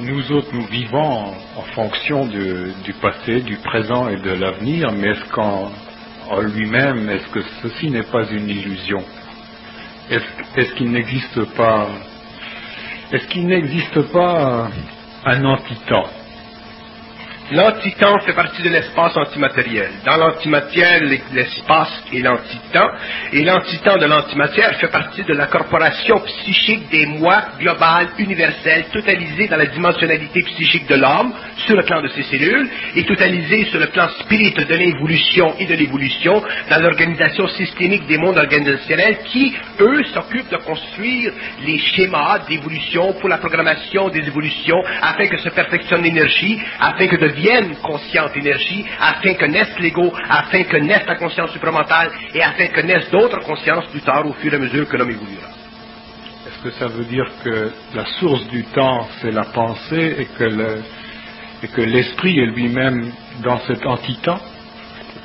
[0.00, 5.24] nous autres, nous vivons en, fonction du passé, du présent et de l'avenir, mais est-ce
[5.32, 5.70] qu'en
[6.40, 9.02] lui-même, est-ce que ceci n'est pas une illusion?
[10.10, 11.88] Est-ce qu'il n'existe pas,
[13.12, 14.68] est-ce qu'il n'existe pas
[15.24, 16.08] un antitemps?
[17.52, 19.90] L'antitemps fait partie de l'espace antimatériel.
[20.06, 20.98] Dans l'antimatière,
[21.30, 22.88] l'espace est l'antitemps,
[23.34, 29.46] et l'antitemps de l'antimatière fait partie de la corporation psychique des moi globales, universelles, totalisées
[29.48, 31.34] dans la dimensionnalité psychique de l'homme,
[31.66, 35.66] sur le plan de ses cellules, et totalisées sur le plan spirit de l'involution et
[35.66, 41.30] de l'évolution, dans l'organisation systémique des mondes organisationnels qui, eux, s'occupent de construire
[41.62, 47.16] les schémas d'évolution pour la programmation des évolutions, afin que se perfectionne l'énergie, afin que
[47.16, 52.42] de devienne consciente énergie, afin que naisse l'ego, afin que naisse la conscience supramentale, et
[52.42, 55.48] afin que naissent d'autres consciences plus tard au fur et à mesure que l'homme évoluera.
[56.46, 60.16] Est-ce que ça veut dire que la source du temps, c'est la pensée,
[61.62, 63.10] et que l'esprit est lui-même
[63.42, 64.40] dans cet anti-temps?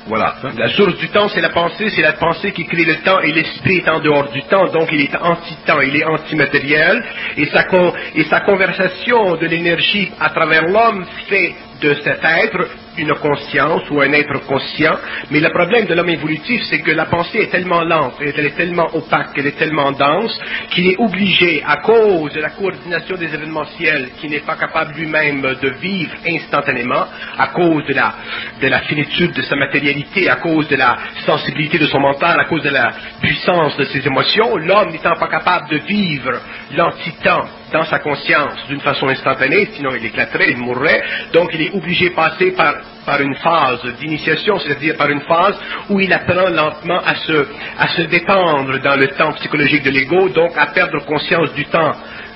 [0.06, 0.34] Voilà.
[0.56, 3.32] La source du temps, c'est la pensée, c'est la pensée qui crée le temps et
[3.32, 7.04] l'esprit est en dehors du temps, donc il est anti-temps, il est antimatériel
[7.36, 7.66] et sa,
[8.14, 12.68] et sa conversation de l'énergie à travers l'homme fait de cet être
[13.00, 14.96] une conscience ou un être conscient,
[15.30, 18.56] mais le problème de l'homme évolutif, c'est que la pensée est tellement lente, elle est
[18.56, 20.38] tellement opaque, elle est tellement dense,
[20.70, 25.42] qu'il est obligé, à cause de la coordination des événementiels, qui n'est pas capable lui-même
[25.42, 27.06] de vivre instantanément,
[27.38, 28.14] à cause de la,
[28.60, 32.44] de la finitude de sa matérialité, à cause de la sensibilité de son mental, à
[32.44, 36.32] cause de la puissance de ses émotions, l'homme n'étant pas capable de vivre
[36.76, 41.02] l'antitemps dans sa conscience d'une façon instantanée, sinon il éclaterait, il mourrait.
[41.32, 42.74] Donc il est obligé de passer par,
[43.06, 48.78] par une phase d'initiation, c'est-à-dire par une phase où il apprend lentement à se, détendre
[48.80, 51.92] dans le temps psychologique de l'ego, donc à perdre conscience du temps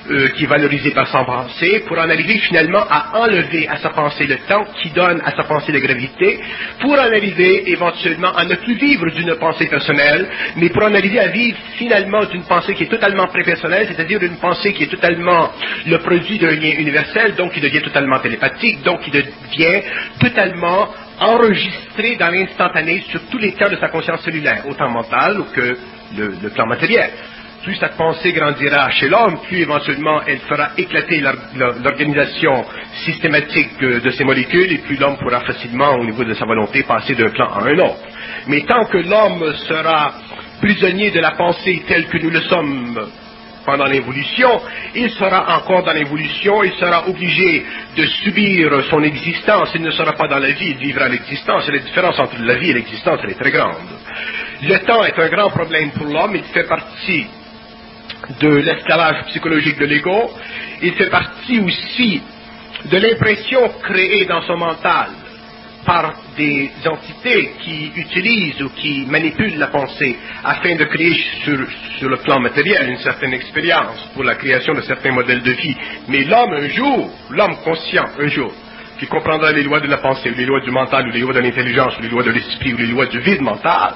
[0.07, 3.89] euh, qui est valorisé par sa pensée, pour en arriver finalement à enlever à sa
[3.89, 6.39] pensée le temps qui donne à sa pensée la gravité,
[6.79, 11.19] pour en arriver éventuellement à ne plus vivre d'une pensée personnelle, mais pour en arriver
[11.19, 15.49] à vivre finalement d'une pensée qui est totalement prépersonnelle, c'est-à-dire une pensée qui est totalement
[15.87, 19.81] le produit d'un lien universel, donc qui devient totalement télépathique, donc qui devient
[20.19, 20.87] totalement
[21.19, 25.77] enregistré dans l'instantané sur tous les terres de sa conscience cellulaire, autant mentale que
[26.15, 27.09] le plan matériel
[27.65, 32.63] plus cette pensée grandira chez l'homme, plus éventuellement elle fera éclater l'organisation
[33.05, 37.15] systématique de ces molécules et plus l'homme pourra facilement, au niveau de sa volonté, passer
[37.15, 37.97] d'un plan à un autre.
[38.47, 40.13] Mais tant que l'homme sera
[40.61, 43.09] prisonnier de la pensée telle que nous le sommes
[43.65, 44.61] pendant l'évolution,
[44.93, 47.65] il sera encore dans l'évolution, il sera obligé
[47.97, 51.71] de subir son existence, il ne sera pas dans la vie, il vivra l'existence, et
[51.71, 53.89] la différence entre la vie et l'existence, elle est très grande.
[54.61, 57.25] Le temps est un grand problème pour l'homme, il fait partie
[58.39, 60.31] de l'esclavage psychologique de l'ego,
[60.81, 62.21] il fait partie aussi
[62.85, 65.09] de l'impression créée dans son mental
[65.85, 71.59] par des entités qui utilisent ou qui manipulent la pensée afin de créer sur,
[71.99, 75.75] sur, le plan matériel une certaine expérience pour la création de certains modèles de vie.
[76.07, 78.51] Mais l'homme un jour, l'homme conscient un jour,
[78.99, 81.39] qui comprendra les lois de la pensée, les lois du mental, ou les lois de
[81.39, 83.93] l'intelligence, les lois de l'esprit, ou les lois du vide mental,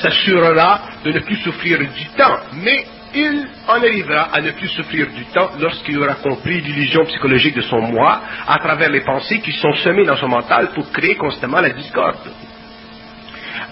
[0.00, 5.06] s'assurera de ne plus souffrir du temps, mais il en arrivera à ne plus souffrir
[5.14, 9.52] du temps lorsqu'il aura compris l'illusion psychologique de son moi à travers les pensées qui
[9.52, 12.30] sont semées dans son mental pour créer constamment la discorde.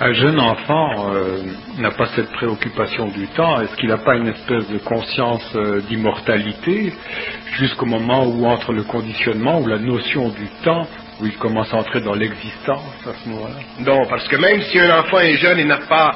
[0.02, 1.42] Un jeune enfant euh,
[1.76, 3.60] n'a pas cette préoccupation du temps.
[3.60, 6.94] Est-ce qu'il n'a pas une espèce de conscience euh, d'immortalité
[7.58, 10.86] jusqu'au moment où entre le conditionnement ou la notion du temps
[11.20, 13.56] où il commence à entrer dans l'existence à ce moment-là?
[13.80, 16.14] Non, parce que même si un enfant est jeune et n'a pas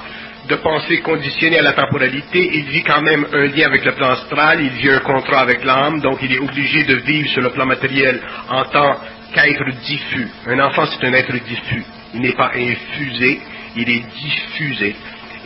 [0.49, 4.11] de pensée conditionnée à la temporalité, il vit quand même un lien avec le plan
[4.11, 7.51] astral, il vit un contrat avec l'âme, donc il est obligé de vivre sur le
[7.51, 8.97] plan matériel en tant
[9.33, 10.29] qu'être diffus.
[10.47, 11.85] Un enfant, c'est un être diffus.
[12.15, 13.41] Il n'est pas infusé,
[13.77, 14.95] il est diffusé.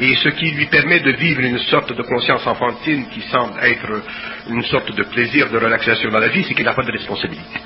[0.01, 4.03] Et ce qui lui permet de vivre une sorte de conscience enfantine qui semble être
[4.49, 7.59] une sorte de plaisir, de relaxation dans la vie, c'est qu'il n'a pas de responsabilité.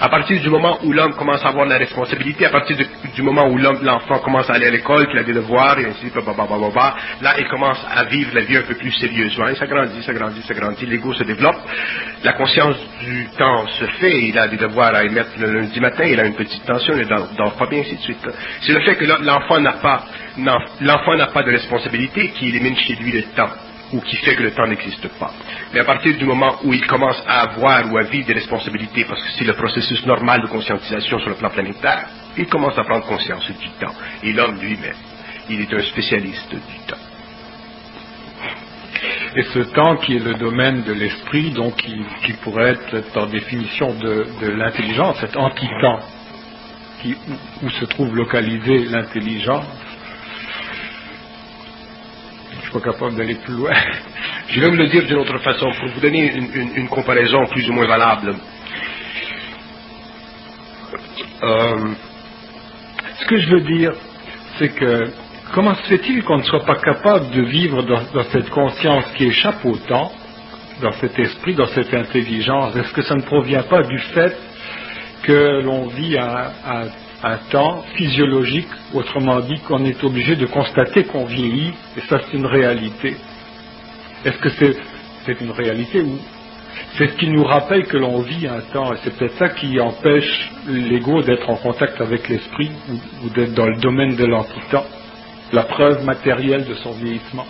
[0.00, 2.76] À partir du moment où l'homme commence à avoir la responsabilité, à partir
[3.14, 6.06] du moment où l'enfant commence à aller à l'école, qu'il a des devoirs, et ainsi
[6.06, 6.26] de suite,
[7.20, 9.48] là, il commence à vivre la vie un peu plus sérieusement.
[9.48, 11.56] Et ça grandit, ça grandit, ça grandit, l'ego se développe,
[12.24, 16.04] la conscience du temps se fait, il a des devoirs à émettre le lundi matin,
[16.04, 18.28] il a une petite tension, il ne dort pas bien, ainsi de suite.
[18.62, 20.04] C'est le fait que l'enfant n'a pas,
[20.80, 23.50] l'enfant n'a pas de responsabilité qui élimine chez lui le temps
[23.92, 25.32] ou qui fait que le temps n'existe pas.
[25.72, 29.04] Mais à partir du moment où il commence à avoir ou à vivre des responsabilités,
[29.04, 32.84] parce que c'est le processus normal de conscientisation sur le plan planétaire, il commence à
[32.84, 33.94] prendre conscience du temps.
[34.22, 34.96] Et l'homme lui-même,
[35.48, 36.96] il est un spécialiste du temps.
[39.36, 43.94] Et ce temps qui est le domaine de l'esprit, donc qui, pourrait être en définition
[43.94, 46.00] de, l'intelligence, cet anti-temps
[47.04, 49.66] où, où se trouve localisée l'intelligence,
[52.68, 53.72] je suis pas capable d'aller plus loin.
[54.48, 56.32] Je vais vous le dire d'une autre façon, pour vous donner
[56.76, 58.34] une, comparaison plus ou moins valable.
[61.42, 61.94] Euh,
[63.20, 63.92] ce que je veux dire,
[64.58, 65.10] c'est que
[65.52, 69.64] comment se fait-il qu'on ne soit pas capable de vivre dans, cette conscience qui échappe
[69.64, 70.10] au temps,
[70.80, 72.74] dans cet esprit, dans cette intelligence?
[72.76, 74.36] Est-ce que ça ne provient pas du fait
[75.22, 76.84] que l'on vit à, à
[77.22, 82.36] un temps physiologique, autrement dit qu'on est obligé de constater qu'on vieillit, et ça c'est
[82.36, 83.16] une réalité.
[84.24, 86.18] Est-ce que c'est une réalité ou
[86.96, 89.78] c'est ce qui nous rappelle que l'on vit un temps, et c'est peut-être ça qui
[89.80, 92.70] empêche l'ego d'être en contact avec l'esprit
[93.24, 94.86] ou, d'être dans le domaine de l'antitemps,
[95.52, 97.46] la preuve matérielle de son vieillissement.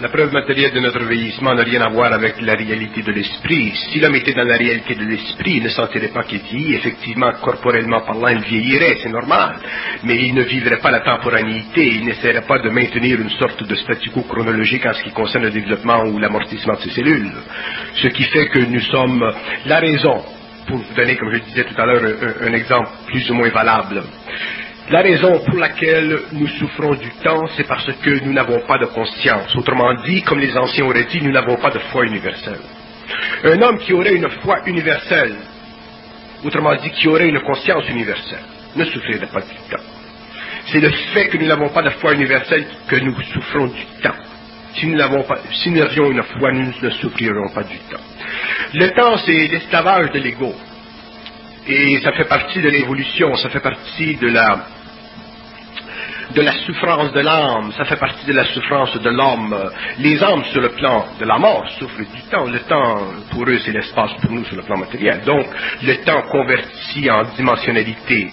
[0.00, 3.72] La preuve matérielle de notre vieillissement n'a rien à voir avec la réalité de l'esprit.
[3.74, 6.76] Si l'homme était dans la réalité de l'esprit, il ne sentirait pas qu'il vieillit.
[6.76, 9.56] Effectivement, corporellement parlant, il vieillirait, c'est normal.
[10.04, 13.74] Mais il ne vivrait pas la temporalité, il n'essaierait pas de maintenir une sorte de
[13.74, 17.32] statu quo chronologique en ce qui concerne le développement ou l'amortissement de ses cellules.
[17.94, 19.34] Ce qui fait que nous sommes
[19.66, 20.22] la raison
[20.68, 22.04] pour vous donner, comme je disais tout à l'heure,
[22.42, 24.04] un exemple plus ou moins valable.
[24.90, 28.86] La raison pour laquelle nous souffrons du temps, c'est parce que nous n'avons pas de
[28.86, 29.54] conscience.
[29.54, 32.60] Autrement dit, comme les anciens auraient dit, nous n'avons pas de foi universelle.
[33.44, 35.36] Un homme qui aurait une foi universelle,
[36.42, 38.40] autrement dit, qui aurait une conscience universelle,
[38.76, 39.84] ne souffrirait pas du temps.
[40.68, 44.16] C'est le fait que nous n'avons pas de foi universelle que nous souffrons du temps.
[44.74, 48.00] Si nous n'avons pas, si une foi, nous ne souffrirons pas du temps.
[48.72, 50.54] Le temps, c'est l'esclavage de l'ego.
[51.66, 54.66] Et ça fait partie de l'évolution, ça fait partie de la,
[56.34, 59.56] de la souffrance de l'âme, ça fait partie de la souffrance de l'homme.
[59.98, 62.44] Les âmes sur le plan de la mort souffrent du temps.
[62.44, 62.98] Le temps,
[63.30, 65.22] pour eux, c'est l'espace pour nous sur le plan matériel.
[65.24, 65.46] Donc,
[65.82, 68.30] le temps converti en dimensionnalité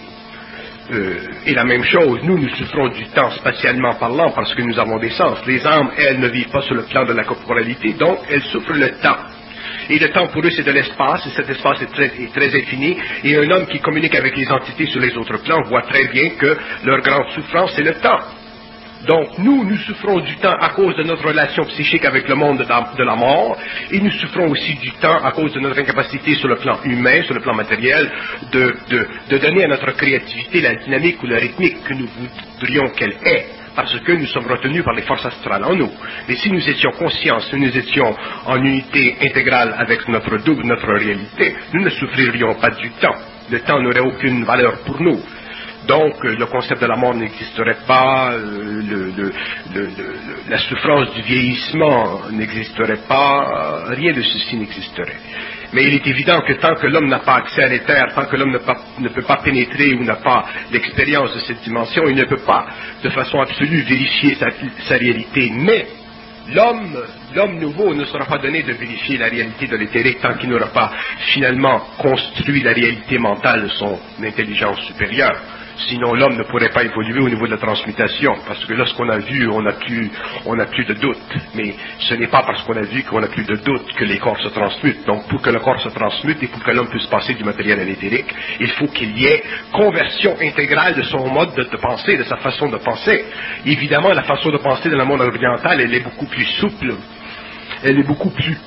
[0.92, 2.20] euh, est la même chose.
[2.24, 5.40] Nous, nous souffrons du temps spatialement parlant parce que nous avons des sens.
[5.48, 8.74] Les âmes, elles, ne vivent pas sur le plan de la corporalité, donc elles souffrent
[8.74, 9.18] le temps.
[9.90, 12.56] Et le temps pour eux, c'est de l'espace, et cet espace est très, est très,
[12.56, 12.98] infini.
[13.24, 16.30] Et un homme qui communique avec les entités sur les autres plans voit très bien
[16.30, 18.20] que leur grande souffrance, c'est le temps.
[19.08, 22.58] Donc, nous, nous souffrons du temps à cause de notre relation psychique avec le monde
[22.58, 23.56] de la mort,
[23.92, 27.22] et nous souffrons aussi du temps à cause de notre incapacité sur le plan humain,
[27.24, 28.10] sur le plan matériel,
[28.52, 32.90] de, de, de donner à notre créativité la dynamique ou la rythmique que nous voudrions
[32.96, 33.46] qu'elle ait
[33.76, 35.92] parce que nous sommes retenus par les forces astrales en nous.
[36.28, 38.16] Mais si nous étions conscients, si nous étions
[38.46, 43.16] en unité intégrale avec notre double, notre réalité, nous ne souffririons pas du temps.
[43.50, 45.20] Le temps n'aurait aucune valeur pour nous.
[45.88, 49.32] Donc, le concept de la mort n'existerait pas, euh,
[50.50, 55.20] la souffrance du vieillissement n'existerait pas, rien de ceci n'existerait.
[55.74, 58.36] Mais il est évident que tant que l'homme n'a pas accès à l'éther, tant que
[58.36, 58.58] l'homme
[59.00, 62.66] ne, peut pas pénétrer ou n'a pas l'expérience de cette dimension, il ne peut pas
[63.04, 64.48] de façon absolue vérifier sa,
[64.88, 65.52] sa réalité.
[65.54, 65.88] Mais
[66.54, 66.98] l'homme,
[67.34, 70.68] l'homme nouveau ne sera pas donné de vérifier la réalité de l'éthérique tant qu'il n'aura
[70.68, 70.92] pas
[71.34, 75.42] finalement construit la réalité mentale de son intelligence supérieure.
[75.78, 79.18] Sinon, l'homme ne pourrait pas évoluer au niveau de la transmutation, parce que lorsqu'on a
[79.18, 80.10] vu, on n'a plus,
[80.72, 81.18] plus de doute.
[81.54, 84.18] Mais ce n'est pas parce qu'on a vu qu'on n'a plus de doute que les
[84.18, 85.06] corps se transmutent.
[85.06, 87.80] Donc, pour que le corps se transmute et pour que l'homme puisse passer du matériel
[87.80, 92.18] à l'éthérique, il faut qu'il y ait conversion intégrale de son mode de, de, pensée,
[92.18, 93.26] de sa façon de penser.
[93.66, 96.94] Évidemment, la façon de penser de la monde oriental, elle est beaucoup plus souple,
[97.84, 98.58] elle est beaucoup plus,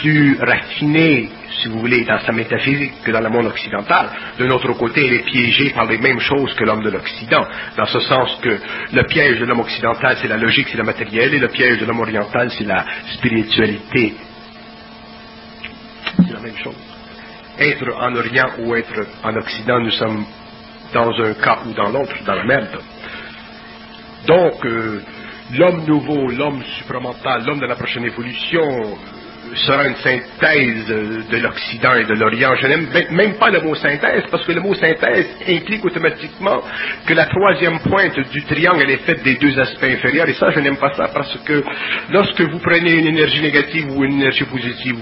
[0.00, 1.28] plus raffinée,
[1.60, 4.08] si vous voulez, dans sa métaphysique que dans le monde occidental.
[4.38, 7.86] De notre côté, elle est piégée par les mêmes choses que l'homme de l'Occident, dans
[7.86, 8.58] ce sens que
[8.92, 11.86] le piège de l'homme occidental, c'est la logique, c'est le matériel, et le piège de
[11.86, 12.84] l'homme oriental, c'est la
[13.14, 14.14] spiritualité.
[16.16, 16.76] C'est la même chose.
[17.58, 20.24] Être en Orient ou être en Occident, nous sommes
[20.92, 22.78] dans un cas ou dans l'autre, dans la merde.
[24.26, 25.02] Donc, euh,
[25.52, 28.98] l'homme nouveau, l'homme supramental, l'homme de la prochaine évolution,
[29.54, 32.54] sera une synthèse de l'Occident et de l'Orient.
[32.56, 36.62] Je n'aime même pas le mot synthèse parce que le mot synthèse implique automatiquement
[37.06, 40.60] que la troisième pointe du triangle est faite des deux aspects inférieurs et ça, je
[40.60, 41.62] n'aime pas ça parce que
[42.10, 44.96] lorsque vous prenez une énergie négative ou une énergie positive,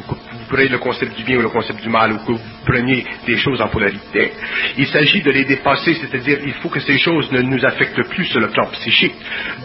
[0.48, 3.36] prenez le concept du bien ou le concept du mal ou que vous preniez des
[3.36, 4.32] choses en polarité,
[4.76, 8.24] il s'agit de les dépasser, c'est-à-dire il faut que ces choses ne nous affectent plus
[8.26, 9.14] sur le plan psychique.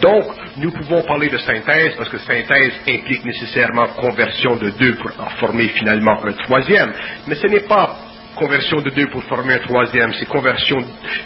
[0.00, 0.24] Donc,
[0.56, 5.30] nous pouvons parler de synthèse parce que synthèse implique nécessairement conversion de deux pour en
[5.40, 6.92] former finalement un troisième.
[7.26, 7.96] Mais ce n'est pas
[8.34, 10.78] conversion de deux pour former un troisième, c'est conversion,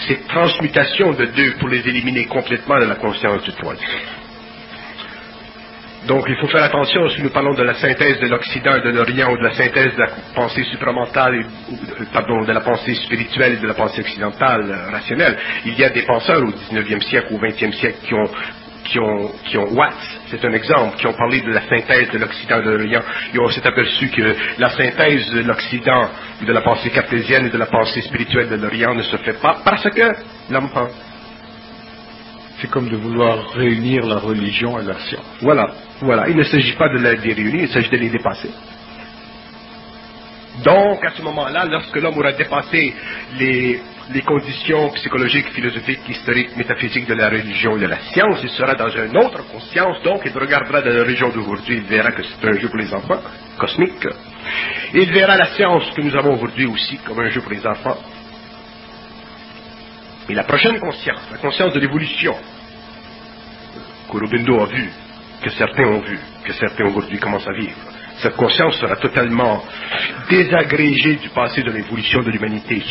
[0.07, 4.26] c'est transmutation de deux pour les éliminer complètement de la conscience du troisième.
[6.07, 8.91] Donc il faut faire attention si nous parlons de la synthèse de l'Occident et de
[8.91, 11.77] l'Orient ou de la synthèse de la pensée supramentale, ou,
[12.13, 15.37] pardon, de la pensée spirituelle et de la pensée occidentale euh, rationnelle.
[15.65, 18.31] Il y a des penseurs au 19e siècle ou au 20e siècle qui ont
[18.85, 22.19] qui ont, qui ont Watts, c'est un exemple, qui ont parlé de la synthèse de
[22.19, 23.03] l'Occident et de l'Orient,
[23.35, 26.09] et on s'est aperçu que la synthèse de l'Occident,
[26.41, 29.59] de la pensée cartésienne et de la pensée spirituelle de l'Orient ne se fait pas
[29.65, 30.13] parce que
[30.51, 30.93] l'homme pense.
[32.61, 35.25] C'est comme de vouloir réunir la religion et la science.
[35.43, 35.67] Voilà,
[36.01, 36.29] voilà.
[36.29, 38.51] Il ne s'agit pas de les réunir, il s'agit de les dépasser.
[40.65, 42.95] Donc, à ce moment-là, lorsque l'homme aura dépassé
[43.39, 43.81] les,
[44.25, 48.89] conditions psychologiques, philosophiques, historiques, métaphysiques de la religion et de la science, il sera dans
[48.89, 52.59] une autre conscience, donc il regardera dans la religion d'aujourd'hui, il verra que c'est un
[52.59, 53.21] jeu pour les enfants,
[53.59, 54.07] cosmique.
[54.95, 57.99] Il verra la science que nous avons aujourd'hui aussi comme un jeu pour les enfants.
[60.29, 62.35] Et la prochaine conscience, la conscience de l'évolution,
[64.09, 64.91] qu'Aurobindo a vu,
[65.43, 67.77] que certains ont vu, que certains aujourd'hui commencent à vivre,
[68.19, 69.63] cette conscience sera totalement
[70.31, 72.83] désagrégée du passé de l'évolution de l'humanité.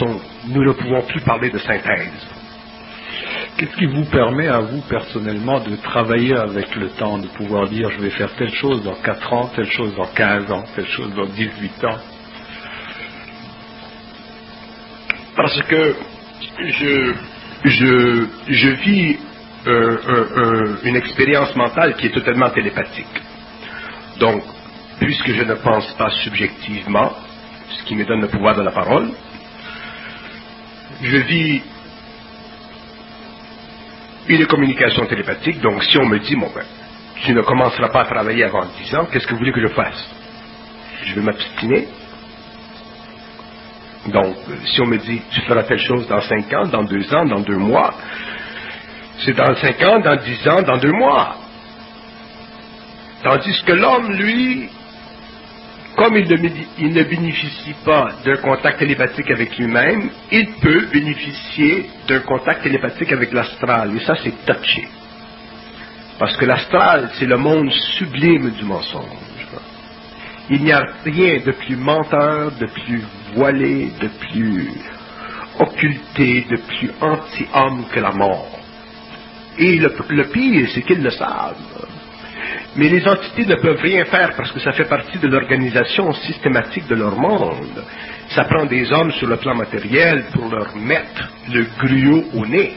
[0.48, 2.28] Nous ne pouvons plus parler de synthèse.
[3.58, 7.90] Qu'est-ce qui vous permet à vous personnellement de travailler avec le temps, de pouvoir dire
[7.90, 11.14] je vais faire telle chose dans 4 ans, telle chose dans 15 ans, telle chose
[11.16, 11.98] dans 18 ans?
[15.38, 15.96] Parce que
[16.68, 17.14] je,
[17.64, 19.18] je, je vis
[19.66, 23.22] une expérience mentale qui est totalement télépathique.
[24.20, 24.44] Donc,
[25.00, 27.14] puisque je ne pense pas subjectivement,
[27.70, 29.10] ce qui me donne le pouvoir de la parole,
[31.02, 31.62] je vis
[34.28, 35.60] une communication télépathique.
[35.62, 36.64] Donc, si on me dit, mon ben,
[37.24, 39.74] tu ne commenceras pas à travailler avant 10 ans, qu'est-ce que vous voulez que je
[39.74, 40.10] fasse?
[41.06, 41.88] Je vais m'abstiner.
[44.08, 44.36] Donc,
[44.66, 47.40] si on me dit, tu feras telle chose dans 5 ans, dans 2 ans, dans
[47.40, 47.94] 2 mois,
[49.20, 51.36] c'est dans 5 ans, dans 10 ans, dans 2 mois.
[53.24, 54.70] Tandis que l'homme, lui,
[55.96, 61.90] comme il ne, il ne bénéficie pas d'un contact télépathique avec lui-même, il peut bénéficier
[62.08, 63.96] d'un contact télépathique avec l'astral.
[63.96, 64.88] Et ça, c'est touché.
[66.20, 69.18] Parce que l'astral, c'est le monde sublime du mensonge.
[70.50, 73.04] Il n'y a rien de plus menteur, de plus
[73.34, 74.70] voilé, de plus
[75.60, 78.55] occulté, de plus anti-homme que la mort.
[79.58, 81.56] Et le, pire, c'est qu'ils le savent.
[82.76, 86.88] Mais les entités ne peuvent rien faire parce que ça fait partie de l'organisation systématique
[86.88, 87.84] de leur monde.
[88.30, 92.76] Ça prend des hommes sur le plan matériel pour leur mettre le gruau au nez.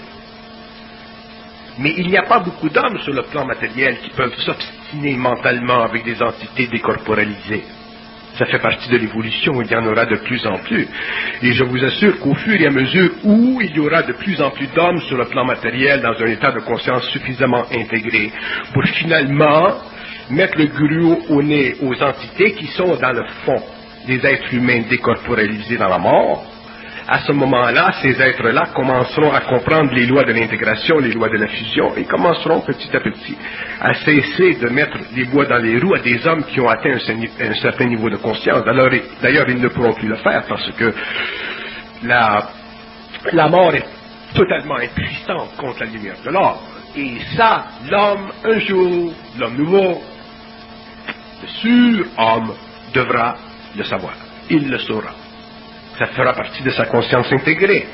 [1.78, 5.82] Mais il n'y a pas beaucoup d'hommes sur le plan matériel qui peuvent s'obstiner mentalement
[5.82, 7.64] avec des entités décorporalisées.
[8.38, 10.86] Ça fait partie de l'évolution, il y en aura de plus en plus.
[11.42, 14.40] Et je vous assure qu'au fur et à mesure où il y aura de plus
[14.40, 18.30] en plus d'hommes sur le plan matériel dans un état de conscience suffisamment intégré
[18.72, 19.78] pour finalement
[20.30, 23.60] mettre le gruau au nez aux entités qui sont dans le fond
[24.06, 26.44] des êtres humains décorporalisés dans la mort,
[27.10, 31.38] à ce moment-là, ces êtres-là commenceront à comprendre les lois de l'intégration, les lois de
[31.38, 33.34] la fusion, et commenceront petit à petit
[33.80, 36.92] à cesser de mettre les bois dans les roues à des hommes qui ont atteint
[36.92, 38.62] un, certain niveau de conscience.
[39.22, 40.92] D'ailleurs, ils ne pourront plus le faire parce que
[42.02, 42.50] la,
[43.32, 43.86] la mort est
[44.34, 46.58] totalement impuissante contre la lumière de l'homme.
[46.94, 50.02] Et ça, l'homme, un jour, l'homme nouveau,
[51.42, 52.52] le sur-homme,
[52.92, 53.34] devra
[53.74, 54.12] le savoir.
[54.50, 55.27] Il le saura
[55.98, 57.86] ça fera partie de sa conscience intégrée.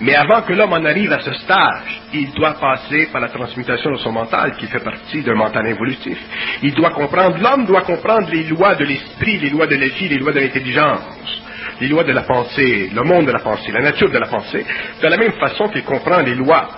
[0.00, 3.90] Mais avant que l'homme en arrive à ce stage, il doit passer par la transmutation
[3.90, 6.18] de son mental, qui fait partie d'un mental évolutif.
[6.62, 10.08] Il doit comprendre, l'homme doit comprendre les lois de l'esprit, les lois de la vie,
[10.08, 11.42] les lois de l'intelligence,
[11.80, 14.64] les lois de la pensée, le monde de la pensée, la nature de la pensée,
[15.02, 16.68] de la même façon qu'il comprend les lois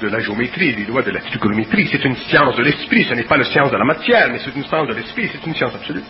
[0.00, 1.88] de la géométrie, les lois de la trigonométrie.
[1.92, 4.54] C'est une science de l'esprit, ce n'est pas la science de la matière, mais c'est
[4.56, 6.02] une science de l'esprit, c'est une science absolue.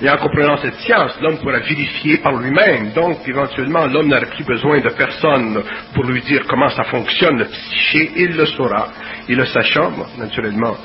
[0.00, 2.92] Et en comprenant cette science, l'homme pourra vérifier par lui-même.
[2.92, 5.60] Donc, éventuellement, l'homme n'aura plus besoin de personne
[5.92, 8.12] pour lui dire comment ça fonctionne, le psyché.
[8.16, 8.88] Il le saura.
[9.28, 10.76] Et le sachant, naturellement,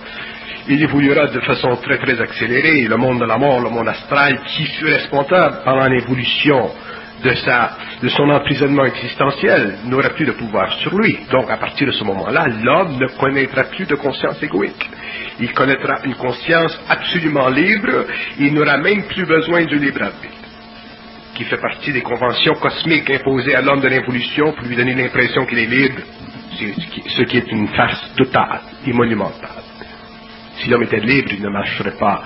[0.68, 2.88] il évoluera de façon très, très accélérée.
[2.88, 6.72] Le monde de la mort, le monde astral, qui fut responsable pendant l'évolution
[7.24, 11.17] de, son emprisonnement existentiel, n'aura plus de pouvoir sur lui?
[11.32, 14.89] Donc, à partir de ce moment-là, l'homme ne connaîtra plus de conscience égoïque
[15.39, 18.05] il connaîtra une conscience absolument libre,
[18.39, 20.34] il n'aura même plus besoin du libre arbitre,
[21.36, 25.45] qui fait partie des conventions cosmiques imposées à l'homme de l'évolution pour lui donner l'impression
[25.45, 26.01] qu'il est libre,
[26.57, 29.63] ce qui est une farce totale et monumentale.
[30.57, 32.24] Si l'homme était libre, il ne marcherait pas,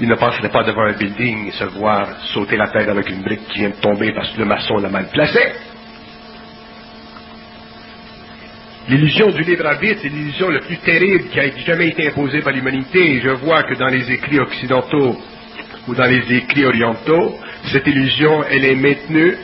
[0.00, 3.22] il ne passerait pas devant un building et se voir sauter la tête avec une
[3.22, 5.40] brique qui vient de tomber parce que le maçon l'a mal placé.
[8.88, 12.52] L'illusion du libre arbitre, c'est l'illusion la plus terrible qui a jamais été imposée par
[12.52, 13.16] l'humanité.
[13.16, 15.16] Et je vois que dans les écrits occidentaux
[15.86, 17.38] ou dans les écrits orientaux,
[17.70, 19.36] cette illusion, elle est maintenue.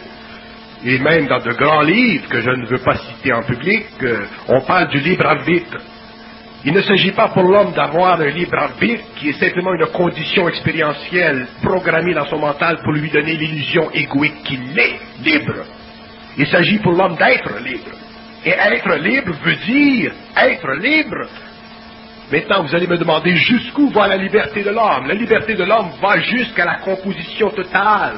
[0.84, 4.24] Et même dans de grands livres que je ne veux pas citer en public, euh,
[4.48, 5.76] on parle du libre arbitre.
[6.64, 10.48] Il ne s'agit pas pour l'homme d'avoir un libre arbitre qui est simplement une condition
[10.48, 15.64] expérientielle programmée dans son mental pour lui donner l'illusion égoïque qu'il est libre.
[16.38, 17.90] Il s'agit pour l'homme d'être libre.
[18.44, 21.28] Et être libre veut dire être libre.
[22.30, 25.06] Maintenant, vous allez me demander jusqu'où va la liberté de l'homme?
[25.06, 28.16] La liberté de l'homme va jusqu'à la composition totale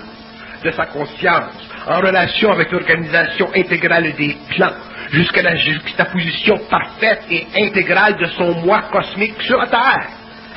[0.65, 1.53] de sa conscience,
[1.87, 4.73] en relation avec l'organisation intégrale des plans,
[5.11, 10.09] jusqu'à la juxtaposition parfaite et intégrale de son moi cosmique sur la Terre.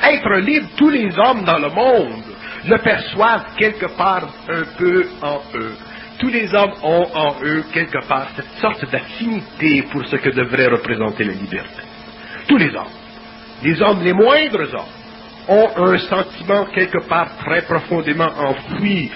[0.02, 2.24] Être libre, tous les hommes dans le monde
[2.66, 5.76] le perçoivent quelque part un peu en eux
[6.22, 10.68] tous les hommes ont en eux quelque part cette sorte d'affinité pour ce que devrait
[10.68, 11.82] représenter la liberté.
[12.46, 12.94] Tous les hommes,
[13.64, 19.10] les hommes, les moindres hommes, ont un sentiment quelque part très profondément enfoui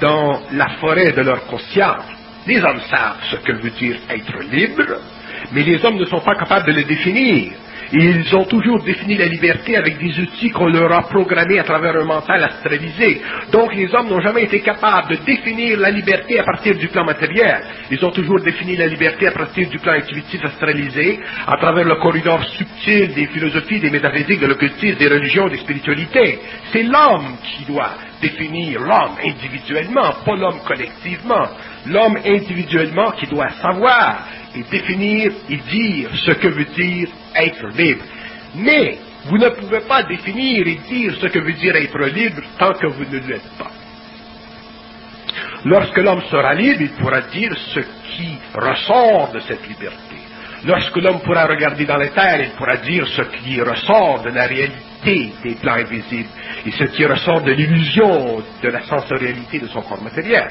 [0.00, 2.17] dans la forêt de leur conscience.
[2.48, 5.02] Les hommes savent ce que veut dire être libre,
[5.52, 7.52] mais les hommes ne sont pas capables de le définir.
[7.92, 11.94] Ils ont toujours défini la liberté avec des outils qu'on leur a programmés à travers
[11.96, 13.20] un mental astralisé.
[13.52, 17.04] Donc les hommes n'ont jamais été capables de définir la liberté à partir du plan
[17.04, 17.60] matériel.
[17.90, 21.96] Ils ont toujours défini la liberté à partir du plan intuitif astralisé, à travers le
[21.96, 26.38] corridor subtil des philosophies, des métaphysiques, de l'occultisme, des religions, des spiritualités.
[26.72, 31.46] C'est l'homme qui doit définir l'homme individuellement, pas l'homme collectivement.
[31.88, 38.04] L'homme individuellement qui doit savoir et définir et dire ce que veut dire être libre.
[38.56, 42.72] Mais vous ne pouvez pas définir et dire ce que veut dire être libre tant
[42.72, 43.70] que vous ne l'êtes pas.
[45.64, 50.16] Lorsque l'homme sera libre, il pourra dire ce qui ressort de cette liberté.
[50.64, 54.46] Lorsque l'homme pourra regarder dans les terres, il pourra dire ce qui ressort de la
[54.46, 56.28] réalité des plans invisibles
[56.66, 60.48] et ce qui ressort de l'illusion de la sensorialité de son corps matériel.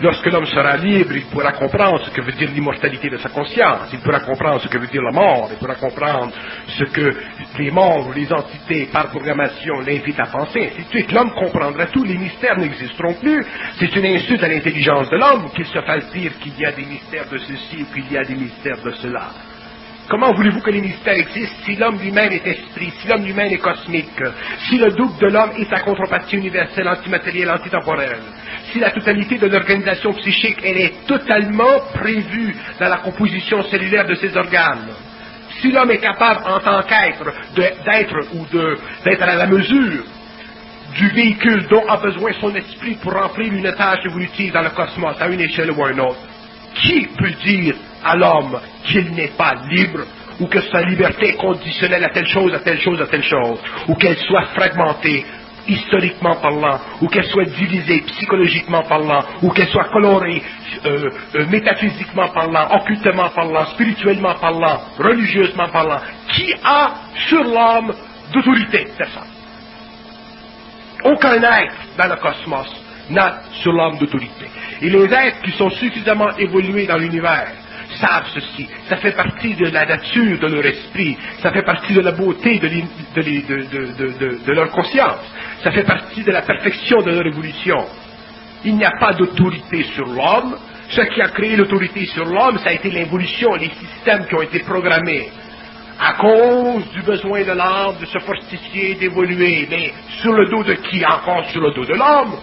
[0.00, 3.88] Lorsque l'homme sera libre, il pourra comprendre ce que veut dire l'immortalité de sa conscience,
[3.92, 6.32] il pourra comprendre ce que veut dire la mort, il pourra comprendre
[6.66, 7.16] ce que
[7.58, 11.12] les morts ou les entités par programmation l'invitent à penser, ainsi de suite.
[11.12, 13.42] L'homme comprendra tout, les mystères n'existeront plus.
[13.78, 16.84] C'est une insulte à l'intelligence de l'homme qu'il se fasse dire qu'il y a des
[16.84, 19.30] mystères de ceci ou qu'il y a des mystères de cela.
[20.08, 23.58] Comment voulez-vous que les mystères existent si l'homme lui-même est esprit, si l'homme lui-même est
[23.58, 24.22] cosmique,
[24.68, 28.22] si le double de l'homme est sa contrepartie universelle, antimatérielle, antitemporelle,
[28.70, 34.14] si la totalité de l'organisation psychique, elle est totalement prévue dans la composition cellulaire de
[34.14, 34.90] ses organes,
[35.60, 38.46] si l'homme est capable en tant qu'être d'être ou
[39.04, 40.04] d'être à la mesure
[40.94, 45.16] du véhicule dont a besoin son esprit pour remplir une tâche évolutive dans le cosmos
[45.20, 46.20] à une échelle ou à une autre,
[46.74, 47.74] qui peut dire
[48.06, 50.04] à l'homme qu'il n'est pas libre
[50.40, 53.58] ou que sa liberté est conditionnelle à telle chose, à telle chose, à telle chose,
[53.88, 55.24] ou qu'elle soit fragmentée
[55.68, 60.42] historiquement parlant, ou qu'elle soit divisée psychologiquement parlant, ou qu'elle soit colorée
[60.84, 66.94] euh, euh, métaphysiquement parlant, occultement parlant, spirituellement parlant, religieusement parlant, qui a
[67.28, 67.92] sur l'homme
[68.32, 69.22] d'autorité Personne.
[71.04, 72.66] Aucun être dans le cosmos
[73.10, 74.46] n'a sur l'homme d'autorité.
[74.82, 77.48] Et les êtres qui sont suffisamment évolués dans l'univers
[77.96, 78.68] savent ceci.
[78.88, 81.16] Ça fait partie de la nature de leur esprit.
[81.42, 82.68] Ça fait partie de la beauté de,
[84.46, 85.20] de, leur conscience.
[85.62, 87.84] Ça fait partie de la perfection de leur évolution.
[88.64, 90.56] Il n'y a pas d'autorité sur l'homme.
[90.88, 94.42] Ce qui a créé l'autorité sur l'homme, ça a été l'évolution, les systèmes qui ont
[94.42, 95.30] été programmés
[95.98, 99.66] à cause du besoin de l'homme de se fortifier, d'évoluer.
[99.70, 101.04] Mais sur le dos de qui?
[101.04, 102.36] Encore sur le dos de l'homme.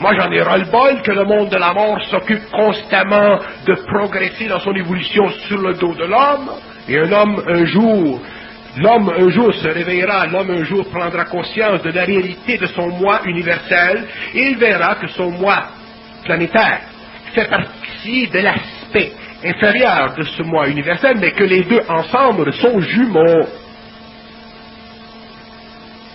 [0.00, 4.60] Moi, j'en ai ras-le-bol que le monde de la mort s'occupe constamment de progresser dans
[4.60, 6.50] son évolution sur le dos de l'homme.
[6.88, 8.20] Et un homme, un jour,
[8.78, 12.88] l'homme un jour se réveillera, l'homme un jour prendra conscience de la réalité de son
[12.88, 15.62] moi universel et il verra que son moi
[16.24, 16.80] planétaire
[17.34, 19.12] fait partie de l'aspect
[19.44, 23.46] inférieur de ce moi universel, mais que les deux ensemble sont jumeaux.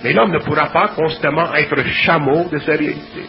[0.03, 3.25] Mais l'homme ne pourra pas constamment être chameau de sa réalité.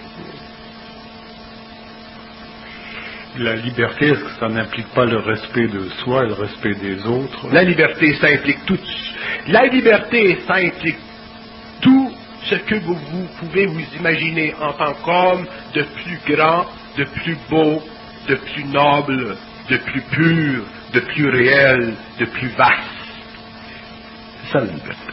[3.38, 7.46] La liberté, ça n'implique pas le respect de soi et le respect des autres?
[7.52, 8.78] La liberté, ça implique tout.
[9.46, 10.98] La liberté, ça implique
[11.80, 12.10] tout
[12.46, 12.96] ce que vous,
[13.38, 16.66] pouvez vous imaginer en tant qu'homme de plus grand,
[16.96, 17.80] de plus beau,
[18.28, 19.36] de plus noble,
[19.70, 20.64] de plus pur,
[20.94, 22.72] de plus réel, de plus vaste.
[24.42, 25.12] C'est ça la liberté.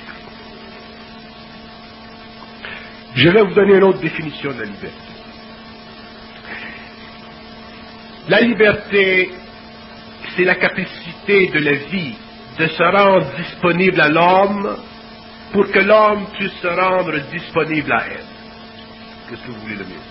[3.13, 5.14] Je vais vous donner une autre définition de la liberté.
[8.27, 9.29] La liberté,
[10.35, 12.15] c'est la capacité de la vie
[12.57, 14.77] de se rendre disponible à l'homme
[15.51, 18.25] pour que l'homme puisse se rendre disponible à elle.
[19.29, 20.05] Qu'est-ce que vous voulez de mieux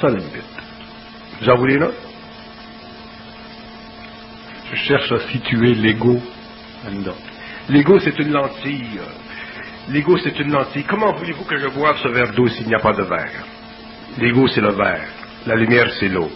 [0.00, 0.62] Ça, la liberté.
[1.40, 1.88] Vous en voulez là
[4.70, 6.20] Je cherche à situer l'ego
[6.84, 7.16] là-dedans.
[7.70, 9.00] L'ego, c'est une lentille.
[9.88, 10.84] L'ego, c'est une lentille.
[10.84, 13.46] Comment voulez-vous que je boive ce verre d'eau s'il n'y a pas de verre?
[14.18, 15.08] L'ego, c'est le verre.
[15.46, 16.30] La lumière, c'est l'eau.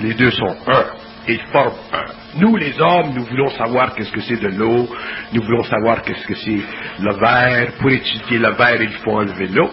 [0.00, 0.84] Les deux sont un.
[1.28, 2.38] Ils forment un.
[2.38, 4.88] Nous, les hommes, nous voulons savoir qu'est-ce que c'est de l'eau.
[5.32, 6.60] Nous voulons savoir qu'est-ce que c'est
[7.00, 7.72] le verre.
[7.80, 9.70] Pour étudier le verre, il faut enlever l'eau.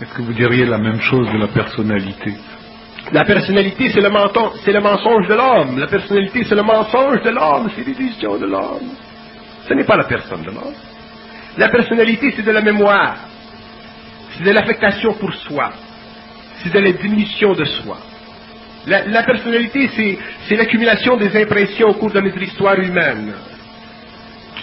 [0.00, 2.34] Est-ce que vous diriez la même chose de la personnalité?
[3.12, 4.10] La personnalité, c'est le,
[4.64, 5.78] c'est le mensonge de l'homme.
[5.78, 7.70] La personnalité, c'est le mensonge de l'homme.
[7.76, 8.90] C'est l'illusion de l'homme.
[9.68, 10.74] Ce n'est pas la personne de l'homme.
[11.56, 13.16] La personnalité, c'est de la mémoire
[14.36, 15.72] c'est de l'affectation pour soi,
[16.62, 17.98] c'est de la diminution de soi.
[18.86, 23.32] La, personnalité, c'est l'accumulation des impressions au cours de notre histoire humaine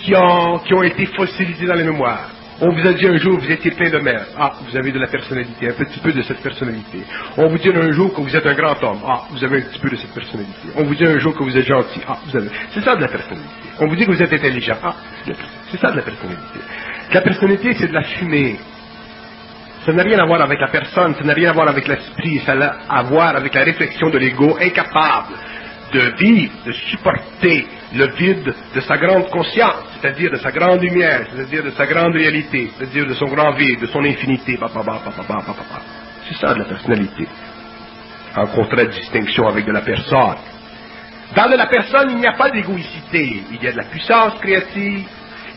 [0.03, 2.29] qui ont, été fossilisées dans la mémoire.
[2.63, 4.27] On vous a dit un jour, vous étiez plein de merde.
[4.37, 6.99] Ah, vous avez de la personnalité, un petit peu de cette personnalité.
[7.35, 8.99] On vous dit un jour que vous êtes un grand homme.
[9.03, 10.67] Ah, vous avez un petit peu de cette personnalité.
[10.75, 12.01] On vous dit un jour que vous êtes gentil.
[12.07, 12.49] Ah, vous avez.
[12.71, 13.49] C'est ça de la personnalité.
[13.79, 14.77] On vous dit que vous êtes intelligent.
[14.83, 14.93] Ah,
[15.71, 16.59] c'est ça de la personnalité.
[17.11, 18.59] La personnalité, c'est de la fumée.
[19.85, 22.39] Ça n'a rien à voir avec la personne, ça n'a rien à voir avec l'esprit,
[22.45, 25.33] ça a à voir avec la réflexion de l'ego incapable
[25.91, 31.25] de vivre, de supporter le vide de sa grande conscience, c'est-à-dire de sa grande lumière,
[31.31, 34.57] c'est-à-dire de sa grande réalité, c'est-à-dire de son grand vide, de son infinité.
[36.27, 37.27] C'est ça de la personnalité.
[38.35, 40.37] En contradistinction avec de la personne.
[41.35, 43.43] Dans de la personne, il n'y a pas d'égoïcité.
[43.51, 45.05] Il y a de la puissance créative,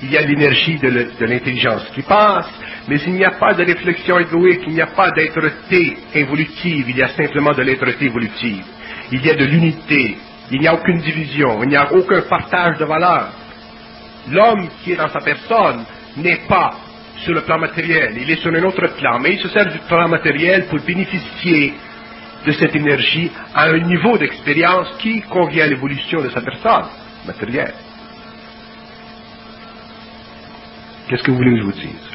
[0.05, 2.47] il y a l'énergie de l'intelligence qui passe,
[2.89, 6.97] mais il n'y a pas de réflexion égoïque, il n'y a pas d'être-té évolutive, il
[6.97, 8.65] y a simplement de l'être-té évolutive
[9.13, 10.17] il y a de l'unité,
[10.51, 13.33] il n'y a aucune division, il n'y a aucun partage de valeurs.
[14.31, 15.85] L'homme qui est dans sa personne
[16.17, 16.73] n'est pas
[17.19, 19.79] sur le plan matériel, il est sur un autre plan, mais il se sert du
[19.89, 21.75] plan matériel pour bénéficier
[22.45, 26.87] de cette énergie à un niveau d'expérience qui convient à l'évolution de sa personne
[27.27, 27.75] matérielle.
[31.09, 32.11] Qu'est-ce que vous voulez que je vous dise?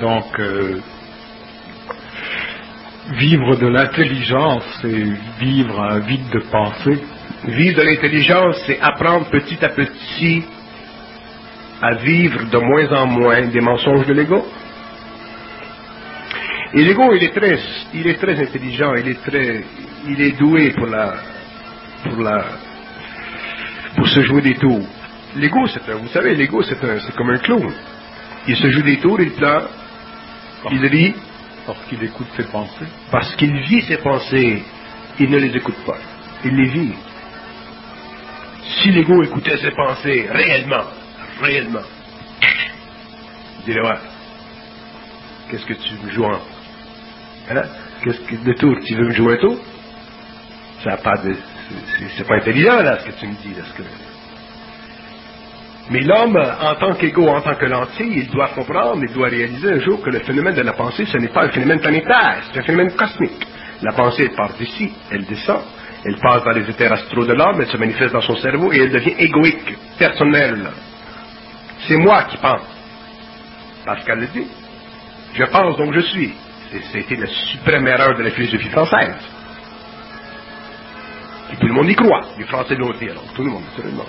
[0.00, 0.80] Donc, euh,
[3.10, 5.04] Vivre de l'intelligence, c'est
[5.40, 7.02] vivre un vide de pensée.
[7.44, 10.44] Vivre de l'intelligence, c'est apprendre petit à petit
[11.80, 14.46] à vivre de moins en moins des mensonges de l'ego.
[16.74, 17.58] Et l'ego, il est très,
[17.94, 19.64] il est très intelligent, il est très,
[20.06, 21.14] il est doué pour la,
[22.04, 22.44] pour la,
[23.96, 24.86] pour se jouer des tours.
[25.38, 27.72] L'ego, c'est un, vous savez, l'ego, c'est un, c'est comme un clown.
[28.46, 29.68] Il se joue des tours, il pleure,
[30.70, 31.14] il rit,
[31.66, 34.62] parce qu'il écoute ses pensées Parce qu'il vit ses pensées,
[35.20, 35.98] il ne les écoute pas.
[36.44, 36.94] Il les vit.
[38.80, 40.84] Si l'ego écoutait ses pensées réellement,
[41.40, 41.82] réellement,
[43.60, 43.98] il dirait ouais,
[45.50, 46.40] qu'est-ce que tu me joues en
[47.50, 47.62] hein?
[48.02, 49.58] Qu'est-ce que de tour Tu veux me jouer un tour?
[50.82, 51.36] Ça n'a pas de.
[52.16, 53.54] C'est pas intelligent là ce que tu me dis.
[53.54, 54.07] Là, ce que...
[55.90, 59.72] Mais l'homme, en tant qu'égo, en tant que l'entier, il doit comprendre, il doit réaliser
[59.72, 62.60] un jour que le phénomène de la pensée, ce n'est pas un phénomène planétaire, c'est
[62.60, 63.46] un phénomène cosmique.
[63.80, 65.62] La pensée, elle part d'ici, elle descend,
[66.04, 68.80] elle passe dans les éthers astraux de l'homme, elle se manifeste dans son cerveau et
[68.80, 70.68] elle devient égoïque, personnelle.
[71.86, 72.66] C'est moi qui pense.
[73.86, 74.46] Pascal le dit.
[75.34, 76.34] Je pense donc je suis.
[76.92, 79.16] C'était la suprême erreur de la philosophie française.
[81.52, 82.26] Et tout le monde y croit.
[82.36, 83.62] Les Français l'ont dit, alors tout le monde,
[83.94, 84.06] monde.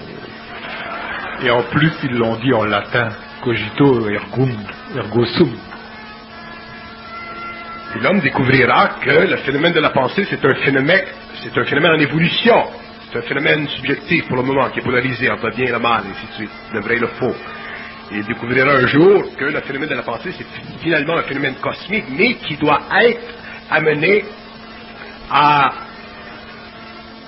[1.41, 3.09] Et en plus, ils l'ont dit en latin,
[3.41, 5.55] cogito ergo sum.
[7.95, 11.05] Et l'homme découvrira que le phénomène de la pensée, c'est un phénomène,
[11.41, 12.67] c'est un phénomène en évolution.
[13.11, 15.79] C'est un phénomène subjectif pour le moment, qui est polarisé entre le bien et le
[15.79, 17.35] mal, et ainsi de suite, le vrai et le faux.
[18.11, 20.45] Il découvrira un jour que le phénomène de la pensée, c'est
[20.81, 23.33] finalement un phénomène cosmique, mais qui doit être
[23.71, 24.25] amené
[25.31, 25.71] à,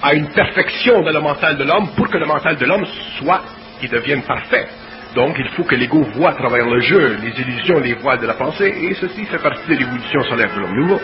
[0.04, 2.86] à une perfection dans le mental de l'homme pour que le mental de l'homme
[3.18, 3.42] soit
[3.82, 4.70] qui deviennent parfaits.
[5.16, 8.28] Donc, il faut que l'ego voit à travers le jeu les illusions, les voiles de
[8.28, 11.02] la pensée, et ceci fait partie de l'évolution solaire de l'homme nouveau.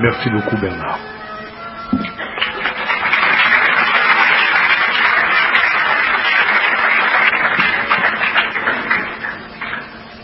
[0.00, 0.98] Merci beaucoup, Bernard.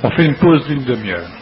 [0.03, 1.39] On fait une pause d'une demi-heure.